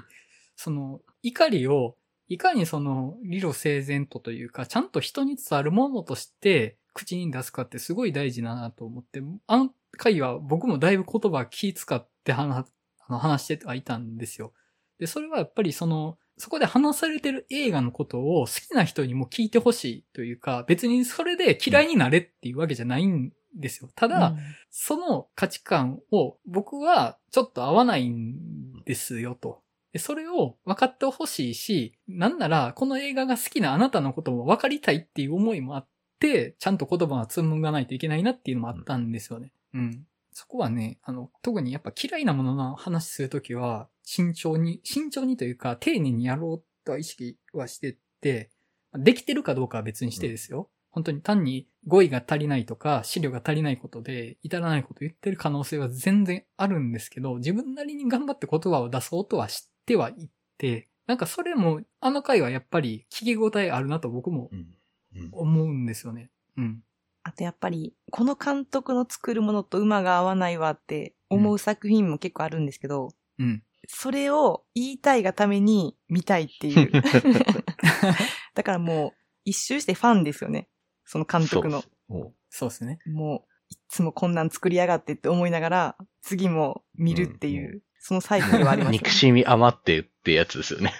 [0.55, 1.97] その、怒りを、
[2.27, 12.65] いかにその、理路整然とというか、ちゃんと人に伝わるものとして、口に出すかってすごい大事だなと思って、あの回は僕もだいぶ言葉気使って話、
[13.07, 14.53] あの話してはいたんですよ。
[14.99, 23.89] で、それはやっぱりその、そこで話されてる映画のことを好きな人にも聞いてほしいというか、別にそれで嫌いになれっていうわけじゃないんですよ。
[23.95, 24.09] たい。
[24.09, 24.37] だ、うん
[24.69, 29.61] その価値観を僕はちょっと合わないんですよと。
[29.91, 35.87] でそれを分かってほしいし、なんならこの映画が好きなあなたのことも分かりたいっていう思いもあっ
[36.19, 39.51] て、ちゃんと言葉は紡がないといけないなっていうのもあったんですよね。
[39.73, 40.05] うん。
[40.33, 48.49] そこはね、あの、特にやっぱ嫌いなものの話するときは、慎重に、慎重にというか、丁寧にやろうとは意識はしてって、
[48.93, 50.69] できてるかどうかは別にしてですよ。
[50.89, 64.67] 本当に単に語彙が足りないとか、資料が足りないことで、至らないこと言ってる可能性は全然あるんですけど、自分なりに頑張って言葉を出そうとは知ってはいって、なんかそれも、あの回はやっぱり聞き応えあるなと僕もうん
[65.15, 66.29] うん思うんですよね。
[66.57, 66.83] うん。
[67.23, 73.09] あとやっぱり、この監督の作るものと馬が合わないわって思う作品も結構あるんですけど、
[73.39, 73.63] うん。
[73.87, 76.91] それを言いたいがために見たいっていう。
[78.55, 79.13] だからもう、
[79.45, 80.69] 一周してファンですよね。
[81.05, 81.81] その監督の。
[81.81, 81.87] そ
[82.19, 82.99] うそうですね。
[83.05, 89.11] もう、いつもこんなん作りやがってって思いながら、次も見るっていう、うんそのサイクルはありますよ憎ね。
[89.11, 90.91] しみ余ってってやつですよね。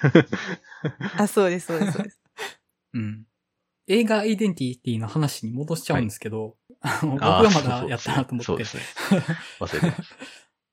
[1.17, 2.21] あ、そうです、そうです、そうです。
[2.93, 3.25] うん。
[3.91, 8.45] 映画アイデンティティの話に戻しちゃうんですけど、あの 僕はまだやったなと思って。
[8.45, 8.83] そうですね。
[9.59, 10.09] 忘れてまし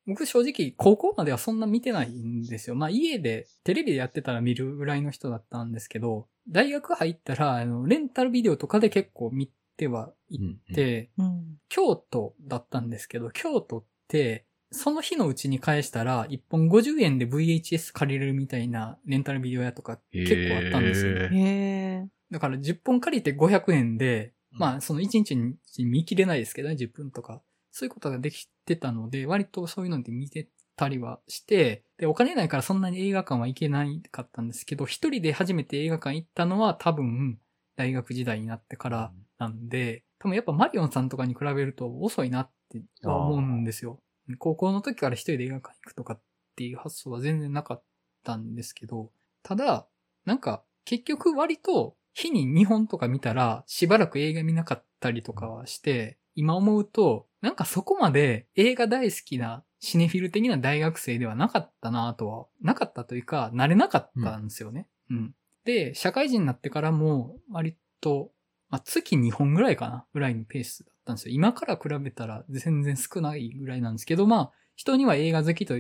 [0.07, 2.77] 僕正直高校まではそんな見てないんですよ。
[2.77, 10.39] まあ家でテレビでやってたら見るぐらいの人だったんですけど、大学入ったら、あの、レンタルビデオとかで結構見てはい
[10.75, 11.59] て、うん。
[11.69, 21.13] 京都だったんですけど、京都って、その日のうちに返したら、1本50円で VHS 借りれるみたいなレンタルビデオ屋とか結構あったんですよ。
[21.13, 22.18] へー。
[22.31, 27.43] だから10本借りて500円で、まあその1日に見切れないですけどね、10分とか。
[27.71, 37.39] そういうことができてたので、割とそういうので見てたりはして、で、お金ないからそんなに映画館は行けないかったんですけど、一人で初めて映画館行ったのは多分、
[37.77, 44.01] 大学時代になってからなんで、多分やっぱマリオンさんとかに比べると遅いなっては思うんですよ。
[44.39, 46.21] 高校の時から一人で映画館行くとかっ
[46.57, 47.83] ていう発想は全然なかっ
[48.25, 49.13] たんですけど、
[49.43, 49.87] ただ、
[50.25, 64.89] なんか結局割と日に2本とか見たらしばらく映画見なかったりとかはして、今思うと、なんかそこまで映画大好きなシネフィル的な大学生ではなかったなとは、なかったというか、慣れなかったんですよね。
[65.11, 65.35] うん。
[65.65, 68.33] で、社会人になってからも割と、
[68.69, 71.35] まあ、月2本ぐらいかなぐらいのペースだったんですよ。
[71.35, 75.75] 今から比べたら全然少ないぐらいなんですけど、まあ、人には映画好きと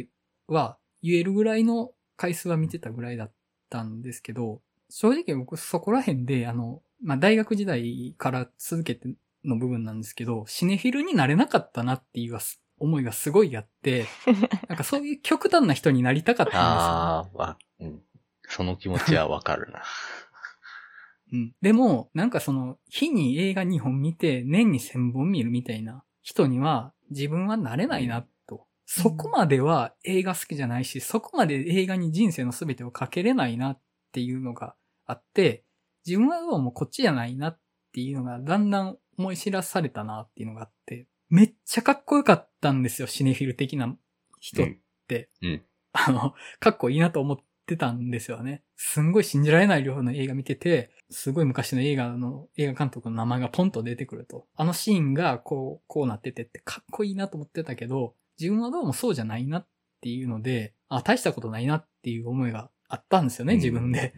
[0.46, 3.32] は言えるぐらいの回数は見てたぐらいだっ
[3.70, 4.60] たんですけど、
[4.90, 9.08] 正直僕そこら辺で、あの、まあ、大学時代から続けて
[9.44, 12.38] の部分なんですけど、シネフィルになれなかったなっていう
[12.78, 14.06] 思いがすごいあって、
[14.68, 16.62] なんかそういう極端な人になりたかったんですよ。
[16.62, 18.02] ああ、わ、うん。
[18.48, 19.82] その気持ちはわかるな。
[21.32, 21.54] うん。
[21.60, 28.66] でも、なんかその、日に映画2本見て、年に1000本見るみたいな人には、自分はなれないな、と。
[28.86, 33.80] そこまでは映画好きじゃないし、そこまで映画に人生の全てをかけれないなっ
[34.12, 34.74] ていうのが
[35.06, 35.64] あって、
[36.06, 37.60] 自分はどうもこっちじゃないなっ
[37.92, 43.94] ていうのがだんだん思い知らされたなっていうのがあって、めっちゃかっこよかったんですよ、シネフィル的な
[44.40, 44.66] 人っ
[45.06, 45.30] て。
[45.42, 48.62] うんうんあの、かっこいいなと思ってたんですよね。
[48.76, 54.46] すんごい信じられない量の映画見てて、すごい昔の映画の、映画監督の名前がポンと出てくると。
[54.54, 59.66] あのシーンがこう、こうなっててってかっこいいなと思ってたけど、自分はどうもそうじゃないなっ
[60.00, 64.14] ていうので、あ、大したことないなっていう思いがあったんですよね、うん自分で。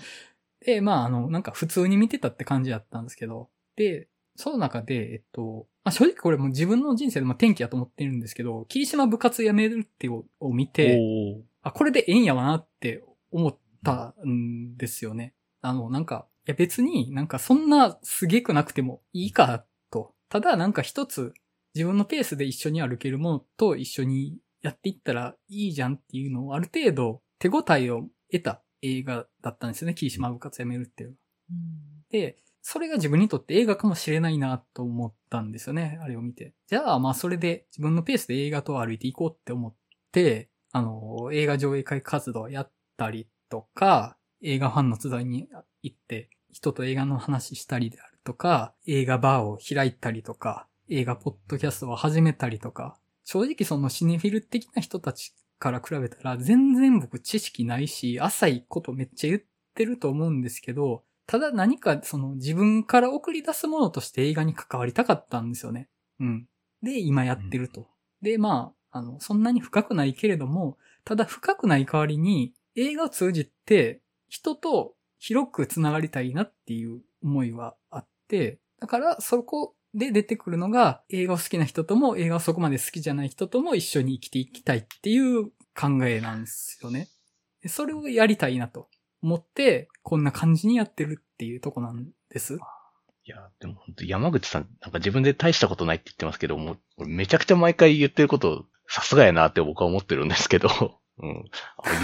[0.64, 11.00] で、まあ、あの、なんか普通に見てたって感じだったんですけど、で、その中で、えっと、まあ、正直これも自分の人生でも転機やと思ってるんですけど、霧島部活やめるってをを見て、
[11.62, 15.34] あ、これでええんやわなって思ったんですよね。
[15.60, 20.14] あの、なんか、いや別になんかそんなすげくなくてもいいかと。
[20.28, 21.34] ただなんか一つ
[21.74, 29.94] 自分のペースで一緒に歩けるものと一緒にやっていったらいいじゃんっていうのをある程度手応えを得た映画だったんですよね。
[29.94, 31.20] 霧島部活やめるっていうのは。
[32.10, 35.98] で、それが自分にとって映画かもしれないなと思ったんですよね。
[36.02, 36.54] あれを見て。
[36.66, 39.74] じゃあまあそれで自分のペースで映画と歩いていこうって思っ
[40.12, 45.48] て、あの、映画上映会活動をやったりとか、映画ファンの集いに
[45.82, 59.42] 行って、人と映画の話したりであるとか、映画バーを開いたりとか、映画ポッドキャストを始めたりとか、正直そのシネフィル的な人たちから比べたら全然僕知識ないし、浅いことめっちゃ言っ
[59.74, 65.88] てると思うんですけど、ただ何かその自分から送り出すものとして映画に関わりたかったんですよね。
[66.20, 66.48] うん。
[66.82, 67.86] で、今やってると。
[68.22, 87.08] で、まあ、あの、そんなに深くないけれども、ただ深くない代わりに映画を通じて人と広くつながりたいなっていう思いはあって、だからそこで出てくるのが映画を好きな人とも映画をそこまで好きじゃない人とも一緒に生きていきたいっていう考えなんですよね。
[87.66, 88.88] それをやりたいなと
[89.22, 92.58] 思って、こんな感じにやってるっていうとこなんです。
[93.24, 100.68] いや、でも本当山口さん、なんか自分で大したことないって言ってますけども、俺めちゃくちゃ毎回言ってること、さすがやなって僕は思ってるんですけど、
[101.20, 101.44] うん。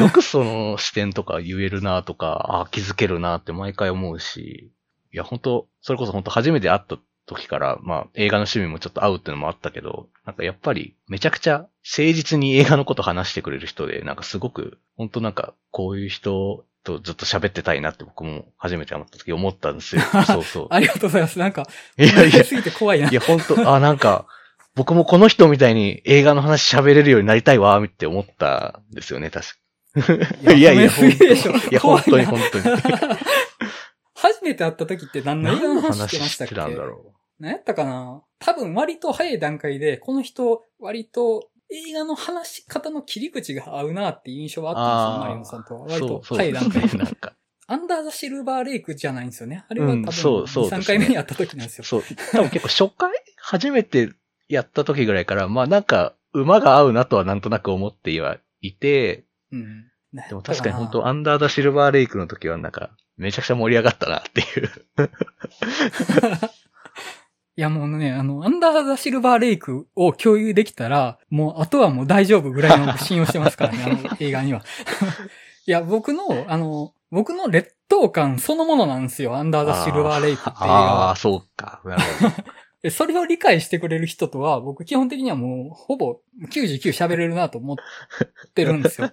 [0.00, 4.72] よくその視点とか言えるなとか、あ気づけるなって毎回思うし、
[5.12, 11.68] いや、本当それこそ本当初めて会った時から、まあ映画の趣味もちょっと合うってのもあったけど、なんかやっぱりめちゃくちゃ誠
[12.12, 20.02] 実に映画のこと話してくれる人で、なんかすごく、本当なんかこういう人とずっと喋ってたいなって僕も初めて会った時思ったんですよ。
[20.26, 20.66] そうそう。
[20.70, 21.38] ありがとうございます。
[21.38, 21.66] なんか、
[21.98, 23.10] いやいや、すぎて怖いな。
[23.10, 24.26] いや、本当あ、なんか、
[24.74, 30.52] 僕もこの人みたいに映画の話喋れるようになりたいわ、って思ったんですよね、確か。
[30.52, 32.64] いやいや、褒めすぎでしょ本当いや、本当に本当に。
[34.16, 36.54] 初めて会った時って何の映画何のの話して話ましたっけ？
[36.54, 38.22] んだろ何やったかな？
[38.38, 45.80] 多分割と早い段階で、この人、割と映画の話し方の切り口が合うなっていう印象はあったんですよ、マリオンさんと。
[45.80, 46.98] 割と早い段階で。
[46.98, 47.34] なんか、
[47.66, 49.64] アンダーザシルバーレイクじゃないんですよね。
[49.68, 51.84] あれは多分うんそうそうですね2、3回目にやった時なんですよ。
[51.84, 52.02] そう。
[52.32, 54.10] 多分結構初回初めて
[54.48, 59.84] やった時ぐらいから、まあなんか、馬が合うなとはなんとなく思ってはいて、うん。
[60.28, 60.90] でも確かに本な？
[60.90, 64.70] 当アンダーダシルバーレイクの時はなんか、めちゃくちゃ盛り上がったなっていう。
[67.56, 74.62] いやもうね、あの、アンダーザ・シルバーレイクを共有できたら、もう、あとはもう大丈夫ぐらいの信用してますからね、 あの映画には。
[75.66, 81.18] いや、僕の、あの、僕の劣等感そのものなんですよ、アンダーザ・シルバーレイクって映画ああはー、。
[81.18, 81.80] そうか。
[81.84, 82.34] なるほど。
[82.82, 86.18] でそれを理解してくれる人とは、僕基本的にはもう、ほぼ
[86.50, 87.76] 99喋れるなと思っ
[88.52, 89.10] てるんですよ。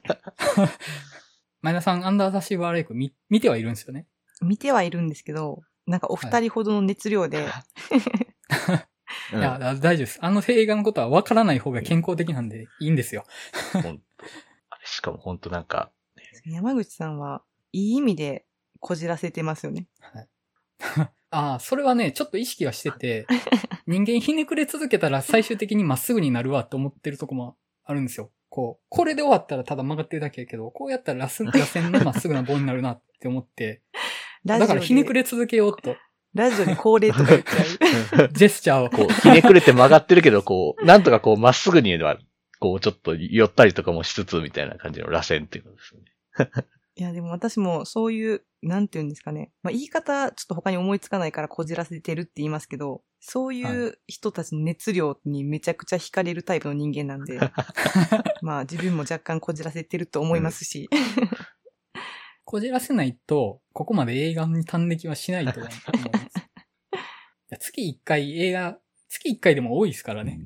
[1.61, 4.07] 前田さん、アンダーザ・シルバーレイク見、見てはいるんですよね？
[4.41, 5.61] 見てはいるんですけど、
[5.91, 7.47] なんかお二人ほどの熱量で、うん
[9.37, 10.19] いや、だ大丈夫です。
[10.21, 13.25] あの映画のことは分からない方が健康的なんでいいんですよ。
[14.85, 15.91] しかも本当なんか、
[16.45, 18.45] 山口さんはいい意味で
[18.79, 19.87] こじらせてますよね。
[21.29, 23.27] ああ、それはね、ちょっと意識はしてて、
[23.85, 28.31] 人間ひねくれ続けたら最終的にまっすぐになるわって思ってるとこもあるんですよ。
[28.49, 34.00] こう、これで終わったらただ曲がってるだけやけど、こうやったらラス、螺旋のまっすぐな棒になるなって思って、ラ
[34.45, 35.23] だからひねくれ。
[35.23, 35.95] れ続けようと、
[36.33, 38.29] ラジオで恒例とか言っちゃう。
[38.31, 38.89] ジェスチャーを。
[38.89, 42.17] こう、ひねくれて曲がってるけど、こう、なんとかこう、まっすぐには、
[42.59, 46.65] こう、ちょっと寄ったりとかもしつつ、みたいな感じの螺旋っていうのですね。
[46.95, 49.51] いや、でも私もそういう、なんて言うんですかね。
[49.63, 57.39] まあ、言い方、ちょっと他に思いつかないからこじらせてるって言いますけど、そういう人たちの熱量にめちゃくちゃ惹かれるタイプの人間なんで、
[58.41, 60.89] まあ自分も若干こじらせてると思いますし、
[62.43, 65.77] こじらせないと、ここまで映画に端的はしないと思います。
[65.89, 65.91] い
[67.49, 68.79] や月1回映画、
[69.09, 70.39] 月1回でも多いですからね。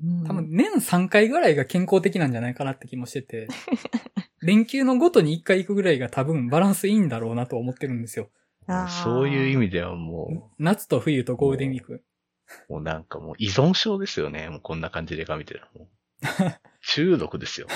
[0.00, 3.48] うん多分年3回ぐらいが健康的なんじゃないかなって気もしてて、
[4.42, 8.30] 連休のごとに1回行くぐらいが多分バランスいいんだろうなと思ってるんですよ。
[9.04, 12.04] そういう意味ではも夏と冬とゴールデンウィーク。
[12.68, 14.50] う、もうなんかもう依存症ですよね。
[14.50, 15.88] もうこんな感じで画見てたらもう。
[16.82, 17.68] 中毒ですよ。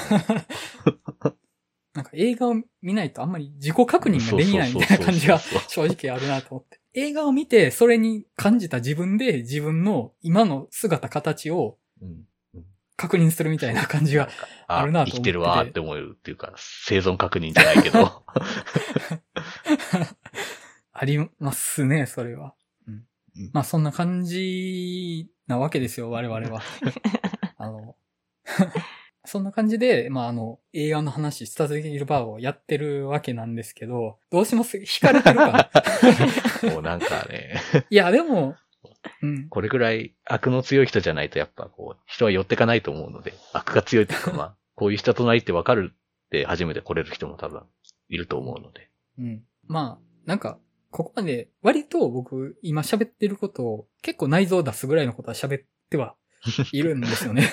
[1.94, 6.80] なんか映画を見ないとあんまり自己確認ができないみたいな感じが正直あるなと思って。
[6.94, 12.24] 映画を見て、それに感じた自分で自分の今の姿、形をうん
[13.00, 14.28] 確認するみたいな感じが。
[14.66, 18.22] ああるなと思ってて生きてるわーって思えるっていうか、生存確認じゃないけど。
[20.92, 22.54] ありますね、それは。
[22.86, 26.60] うんうんまあそんな感じなわけですよ、我々は。
[27.56, 27.96] あの、
[29.30, 34.76] そんな感じで、まああの、映画の話、スタズギルバーをやってるわけなんですけど、どうします？
[34.78, 35.70] 惹かれてるか
[36.64, 36.70] な？
[36.74, 37.60] もうなんかね、
[37.90, 38.56] いや、でも、
[39.22, 39.48] うん。
[39.48, 47.62] これぐらい悪の強い人じゃないとやっぱこう、人は寄ってかないと思うので、悪が強いというかまあ、 こういう人となりってわかるって初めて来れる人も多分
[48.08, 48.90] いると思うので。
[49.16, 49.44] うん。
[49.68, 50.58] まあ、なんか、
[50.90, 56.16] ここまで、割と僕、今喋ってることを、結構内臓を出すぐらいのことは喋っては
[56.72, 57.48] いるんですよね。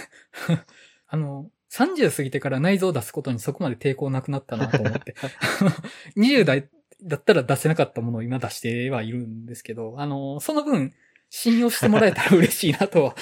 [1.08, 5.16] あの、30過ぎてから内臓を出すことにそこまで抵抗なくなったなと思って。
[6.18, 6.70] 20代
[7.04, 10.94] だったら出せなかったものを今出してはいるんですけど、あの、その分、
[11.30, 13.16] 信用してもらえたら嬉しいなとは。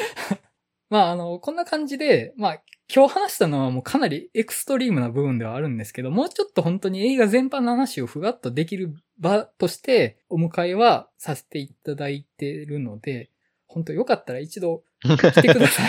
[0.90, 2.62] まあ、あの、こんな感じで、まあ、
[2.94, 13.30] 今日話したのはもうかなりエクストリームな部分ではあるんですけど、もうちょっと本当に映画全般の話をふわっとできる場としてお迎えはさせていただいてるので、
[13.72, 15.82] 本当よかったら一度来てくださ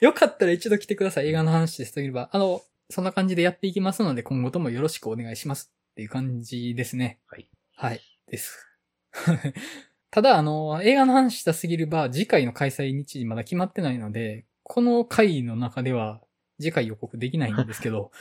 [0.04, 1.28] よかったら一度来てください。
[1.28, 2.30] 映画の話ですといえば。
[2.32, 7.18] あの、そんな感じでやっていきますので、今後ともよろしくお願いしますっていう感じですね。
[7.26, 7.48] はい。
[7.74, 8.00] はい。
[8.30, 8.66] です。
[10.10, 16.20] ただ、あの、映画の話したすぎるバー、次回の開催日時まだ決まってないので、この回の中では、
[16.60, 18.12] 次回予告できないんですけど、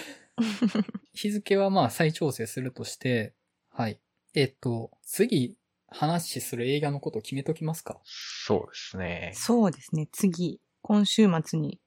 [1.12, 3.34] 日付はまあ再調整するとして、
[3.70, 3.98] はい。
[4.34, 5.56] えっと、次、
[5.90, 7.98] 話する映画のことを決めときますか？
[8.04, 9.32] そうですね。
[9.34, 10.08] そうですね。
[10.12, 11.80] 次、今週末に。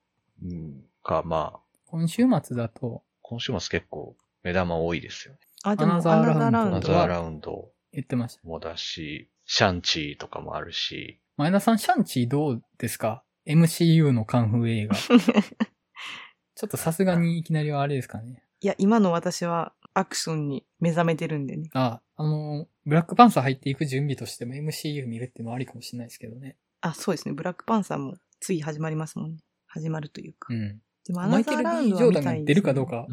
[0.44, 0.84] うん。
[1.04, 5.40] か、まあ、今週末だと、今週末結構目玉多いですよね。
[5.64, 8.42] あ、でも、アナアナザーラウンドザーラウナザーラウンド言ってました。
[8.48, 14.96] もだし、シャンチーとかもあるし、前田さん、シャンチーどうですか ?MCU のカンフー映画。
[16.56, 18.44] ちょっとさすがにいきなりはあれですかね。
[18.60, 21.70] いや、今の私はアクションに目覚めてるんでね。
[21.74, 26.58] あ、あの、ブラックパンサー入っていく準備としても MCU 見るっていうのはありかもしれないですけどね。
[26.82, 27.34] あ、そうですね。
[27.34, 29.38] ブラックパンサーも次始まりますもんね。
[29.68, 30.48] 始まるというか。
[30.54, 30.82] うん。
[31.06, 31.92] でも、アマイケルナザーラウン B.
[31.92, 32.34] ドジョーダンが。
[32.46, 32.88] 出るかどう。
[32.88, 33.08] か、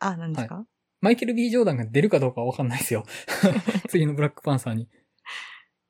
[0.00, 0.66] あ、何ですか、
[1.00, 1.50] マイケル B.
[1.50, 3.04] ジョーダンが出るかどうかはわかんないですよ。
[3.88, 4.88] 次のブラックパンサーに。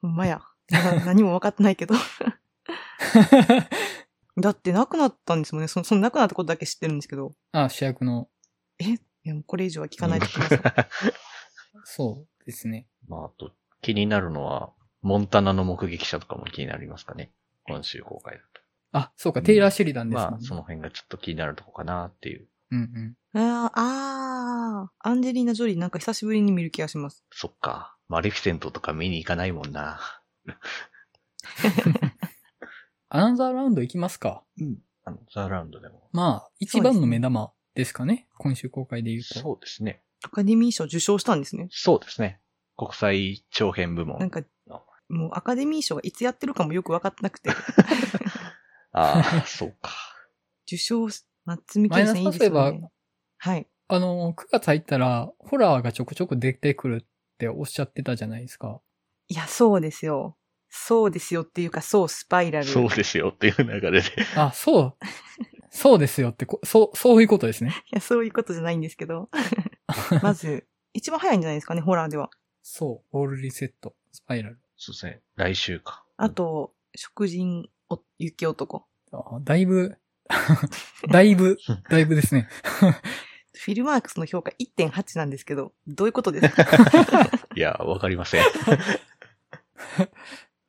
[0.03, 0.43] ほんまや。
[0.71, 1.95] な 何も分かってないけど。
[4.39, 5.69] だって亡くなったんですもんね。
[5.69, 7.33] その、その亡くなったことだけ知ってるんですけど。
[7.53, 8.29] あ、主役の、
[9.27, 10.61] いや、もうこれ以上は聞かないときます。
[11.85, 12.87] そうですね。
[13.09, 13.51] まあ、あと、
[13.83, 14.73] 気になるのは、
[15.03, 17.33] モンタナの目撃者とかも気になりますかね。
[17.65, 18.61] 今週公開だと。
[18.93, 20.31] あ、そうか、テイラー・シェリダンですね。
[20.31, 22.49] まあ、その辺がちょっと気になるとこかなっていう。
[22.71, 23.41] うんうん。
[23.41, 27.25] あーあー、アンジェリーナ・ジョリーなんか久しぶりに見る気がします。
[27.33, 27.97] そっか。
[28.09, 29.99] マレフィセントとか見に行かないもんな。
[33.09, 34.45] アナザーラウンド行きますか？
[34.61, 34.79] うん。
[35.05, 36.09] あの、ザ・ラウンドでも。
[36.13, 38.27] まあ、一番の目玉ですかね？
[38.39, 39.39] 今週公開で言うと。
[39.39, 40.03] そうですね。
[40.25, 41.69] アカデミー賞受賞したんですね。
[41.71, 42.41] そうですね。
[42.77, 44.19] 国際長編部門。
[44.19, 44.43] なんか、
[45.09, 47.51] もうアカデミー賞がいつやってるかもよく分かってなくて、
[48.93, 49.93] ああ、 そうか。
[50.67, 51.07] 受賞、
[51.45, 52.91] 夏見健さんいいですよマイナスね。
[53.39, 53.67] はい。
[53.89, 57.07] あの、9月入ったら、ホラーがちょくちょく出てくるっ
[57.39, 58.81] ておっしゃってたじゃないですか。
[59.29, 60.37] いや、そうですよ。
[60.69, 62.67] そうですよっていうか、そう、スパイラル。
[62.67, 64.03] そうですよっていう流れで。
[64.37, 64.97] あ、そう。
[65.71, 67.71] そうですよってこ、そう、そういうことですね。
[67.93, 69.29] いや、そういうことじゃないんですけど。
[70.23, 72.31] まず、一番早いんじゃないですかね、ホラーでは。
[72.63, 74.59] そう、オールリセット、スパイラル。
[74.77, 75.21] そうですね。
[75.37, 76.05] 来週か。
[76.17, 78.85] あと、食人お雪男。
[79.13, 79.97] あだいぶ、
[81.11, 81.59] だいぶ、
[81.89, 82.49] だいぶですね。
[83.59, 86.65] フィルマークスの評価1.8なんですけど、どういうことですか？
[87.55, 88.45] いや、わかりません。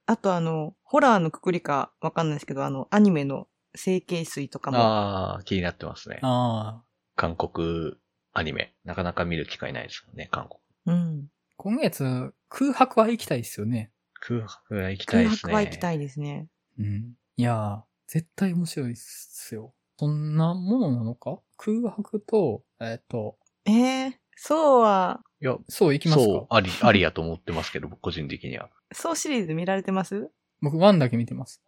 [0.06, 4.78] あとあの、ホラーのくくりかわかんないですけど、あの、アニメの成形水とかも。
[4.78, 6.19] ああ、気になってますね。
[6.21, 6.84] ああ。
[7.15, 7.93] 韓国
[8.34, 8.75] アニメ。
[8.84, 10.49] なかなか見る機会ないですもんね、韓
[10.86, 10.95] 国。
[10.95, 11.28] うん。
[11.55, 13.91] 今月、空白は行きたいですよね。
[14.19, 15.51] 空白は行きたい空ですね。
[15.51, 16.47] 白は行きたいですね。
[16.80, 17.13] うん。
[17.38, 19.73] いやー、絶対面白いっすよ。
[19.99, 21.39] そんなものなのか？
[21.57, 28.69] 空白と、えっ、と、えー、そうは、いや、そう行きますそう、かあり、ありやと思ってますけど、僕個人的には。
[28.93, 30.30] そうシリーズ見られてます？
[30.61, 31.63] 僕、ワンだけ見てます。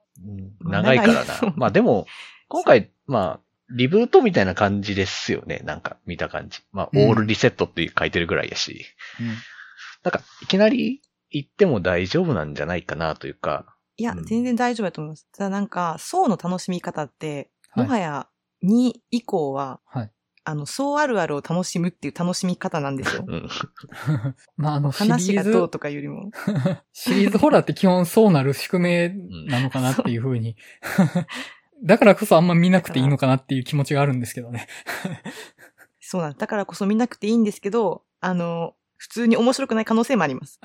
[0.61, 1.53] 長いからな。
[1.55, 2.05] まあでも、
[2.47, 3.39] 今回、まあ、
[3.72, 5.61] リブートみたいな感じですよね。
[5.63, 6.59] なんか、見た感じ。
[6.72, 8.86] まあ、うんオールリセットって書いてるぐらいやし。
[9.20, 9.28] うん。
[9.28, 15.28] なんか、いきなり行っても大丈夫なんじゃないかなというか、いやう、ん全然大丈夫だと思います。
[15.32, 18.28] ただなんか、層の楽しみ方って、はいもはや
[18.63, 20.11] 2以降は、はい。
[20.50, 23.24] あの、層あるあるを楽しむっていう楽しみ方なんですよ。
[23.28, 23.47] うん。
[24.58, 26.32] まあ、あの、シリーズ話がどう、とかよりも。
[26.91, 29.10] シリーズホラーって基本そうなる宿命
[29.47, 30.56] なのかなっていう風に。
[31.84, 34.68] だからこそあんま見なくていいのかなっていう気持ちがあるんですけどね。
[36.02, 40.60] そうなんだからこそ見なくていいんですけど、あの、普通に面白くない可能性もあります。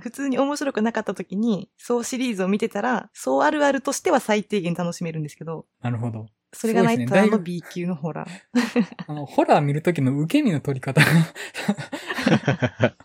[0.00, 6.26] 普通に面白くなかった時に、そうシリーズを見てたら、そうあるあるとしては最低限楽しめるんですけど、あ、なるほど。
[6.52, 8.28] それがないとただの B 級のホラー。
[9.08, 11.06] あの、ホラー見るときの受け身の取り方が。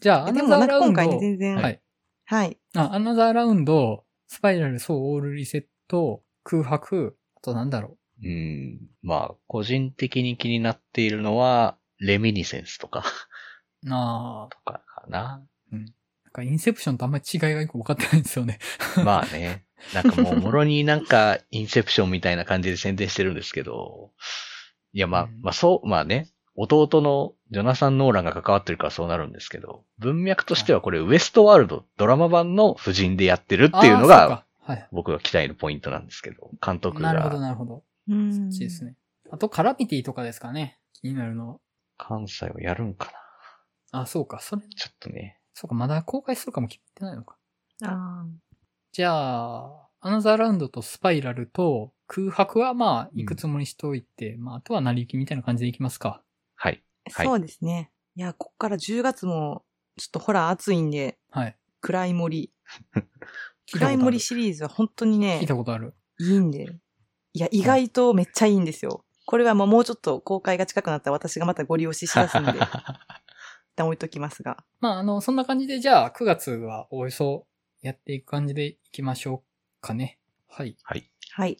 [0.00, 1.02] じゃあ、アでナザーラウンド。
[1.02, 1.80] 今回ね、全然、はい。
[2.24, 2.58] はい。
[2.74, 8.80] あ、アナザーラウンド、スパイラル、そう、オールリセット、空白、あとなんだろうん。
[9.02, 13.04] まあ、個人的に気になっているのは、レミニセンスとか、
[13.84, 13.88] う。
[13.88, 15.46] なあ、とかかな。
[15.70, 15.86] なん
[16.32, 18.58] かインセプションとあんまり違いがよく分かってないんですよね。
[19.04, 19.64] まあね。
[19.94, 24.12] なんかもう、もろになんか、インセプションみたいな感じで宣伝してるんですけど、
[24.92, 34.44] いや、まあ、うんまあそう、まあね、弟のジョナサン・ノーランが関わってるからそうなるんですけど、文脈としてはこれ、ウエストワールドドラマ版の夫人でやってるっていうのが。
[34.92, 37.84] 僕が期待のポイントなんですけど、監督なるほど、がなるほど。
[38.08, 38.96] うんそっちですね。
[39.30, 40.78] あと、カラミティとかですかね。
[40.92, 41.58] 気になるのは。
[41.96, 43.10] 関西をやるんか
[43.92, 44.00] な。
[44.00, 44.40] あ、そうか。
[44.40, 45.38] それ、ちょっとね。
[45.54, 45.74] そうか。
[45.74, 47.36] まだ公開するかも決めてないのか。
[47.82, 48.26] あ
[48.92, 56.22] じゃあ、アナザーラウンドとスパイラルと空白はまあ、いくつもにしておいて、まあ、あとは成り行きみたいな感じでいきますか。
[56.54, 56.82] はい。
[57.12, 57.90] はいーそうですね。
[58.16, 59.64] いや、こっから10月も、
[59.98, 61.56] ちょっとホラー暑いんで、はい。
[61.80, 62.52] 暗い森。
[63.72, 65.94] 暗いる森シリーズは本当にね聞い、たことある。
[66.18, 66.78] いいんで。
[67.34, 69.04] いや、意外とめっちゃいいんですよ。
[69.26, 72.60] これはまあもうちょっと公開が近くなったら私がまたご利用ししだすんで、 一
[73.76, 74.64] 旦置いときますが。
[74.80, 77.46] まあ、あの、そんな感じで、じゃあ、9月はおよそ
[77.80, 80.18] やっていく感じでいきましょうかね。
[80.48, 80.76] はい。
[80.82, 81.10] はい。
[81.32, 81.56] はい。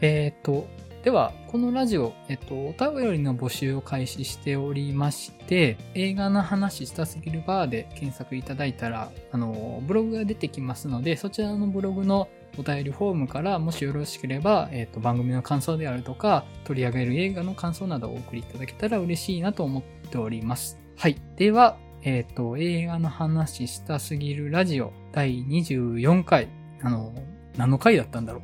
[0.00, 0.68] えっ、と、
[1.02, 12.28] では、このラジオ、えっと、お便りの募集を開始しておりまして、映画の話したすぎるバーで検索いただいたら、あの、ブログが出てきますので、そちらのブログの
[12.58, 20.78] お便りフォームから、もしよろしければ、えっと、番組の感想であるとか、取り上げる映画の感想などをお送りいただけたら嬉しいなと思っております。
[20.96, 21.16] はい。
[21.36, 26.48] では、えっと、映画の話したすぎるラジオ第24回、
[26.82, 27.12] あの、
[27.56, 28.42] 何の回だったんだろう。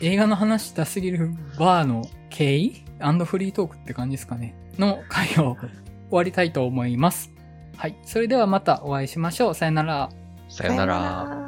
[0.00, 2.84] 映画の話したすぎるバーの経緯？
[3.24, 4.54] フリートークって感じですかね。
[4.78, 5.68] の回を終
[6.10, 7.30] わりたいと思います。
[7.76, 7.96] はい。
[8.04, 9.54] それではまたお会いしましょう。
[9.54, 10.10] さよなら。
[10.48, 10.94] さよなら。
[10.94, 11.45] ら。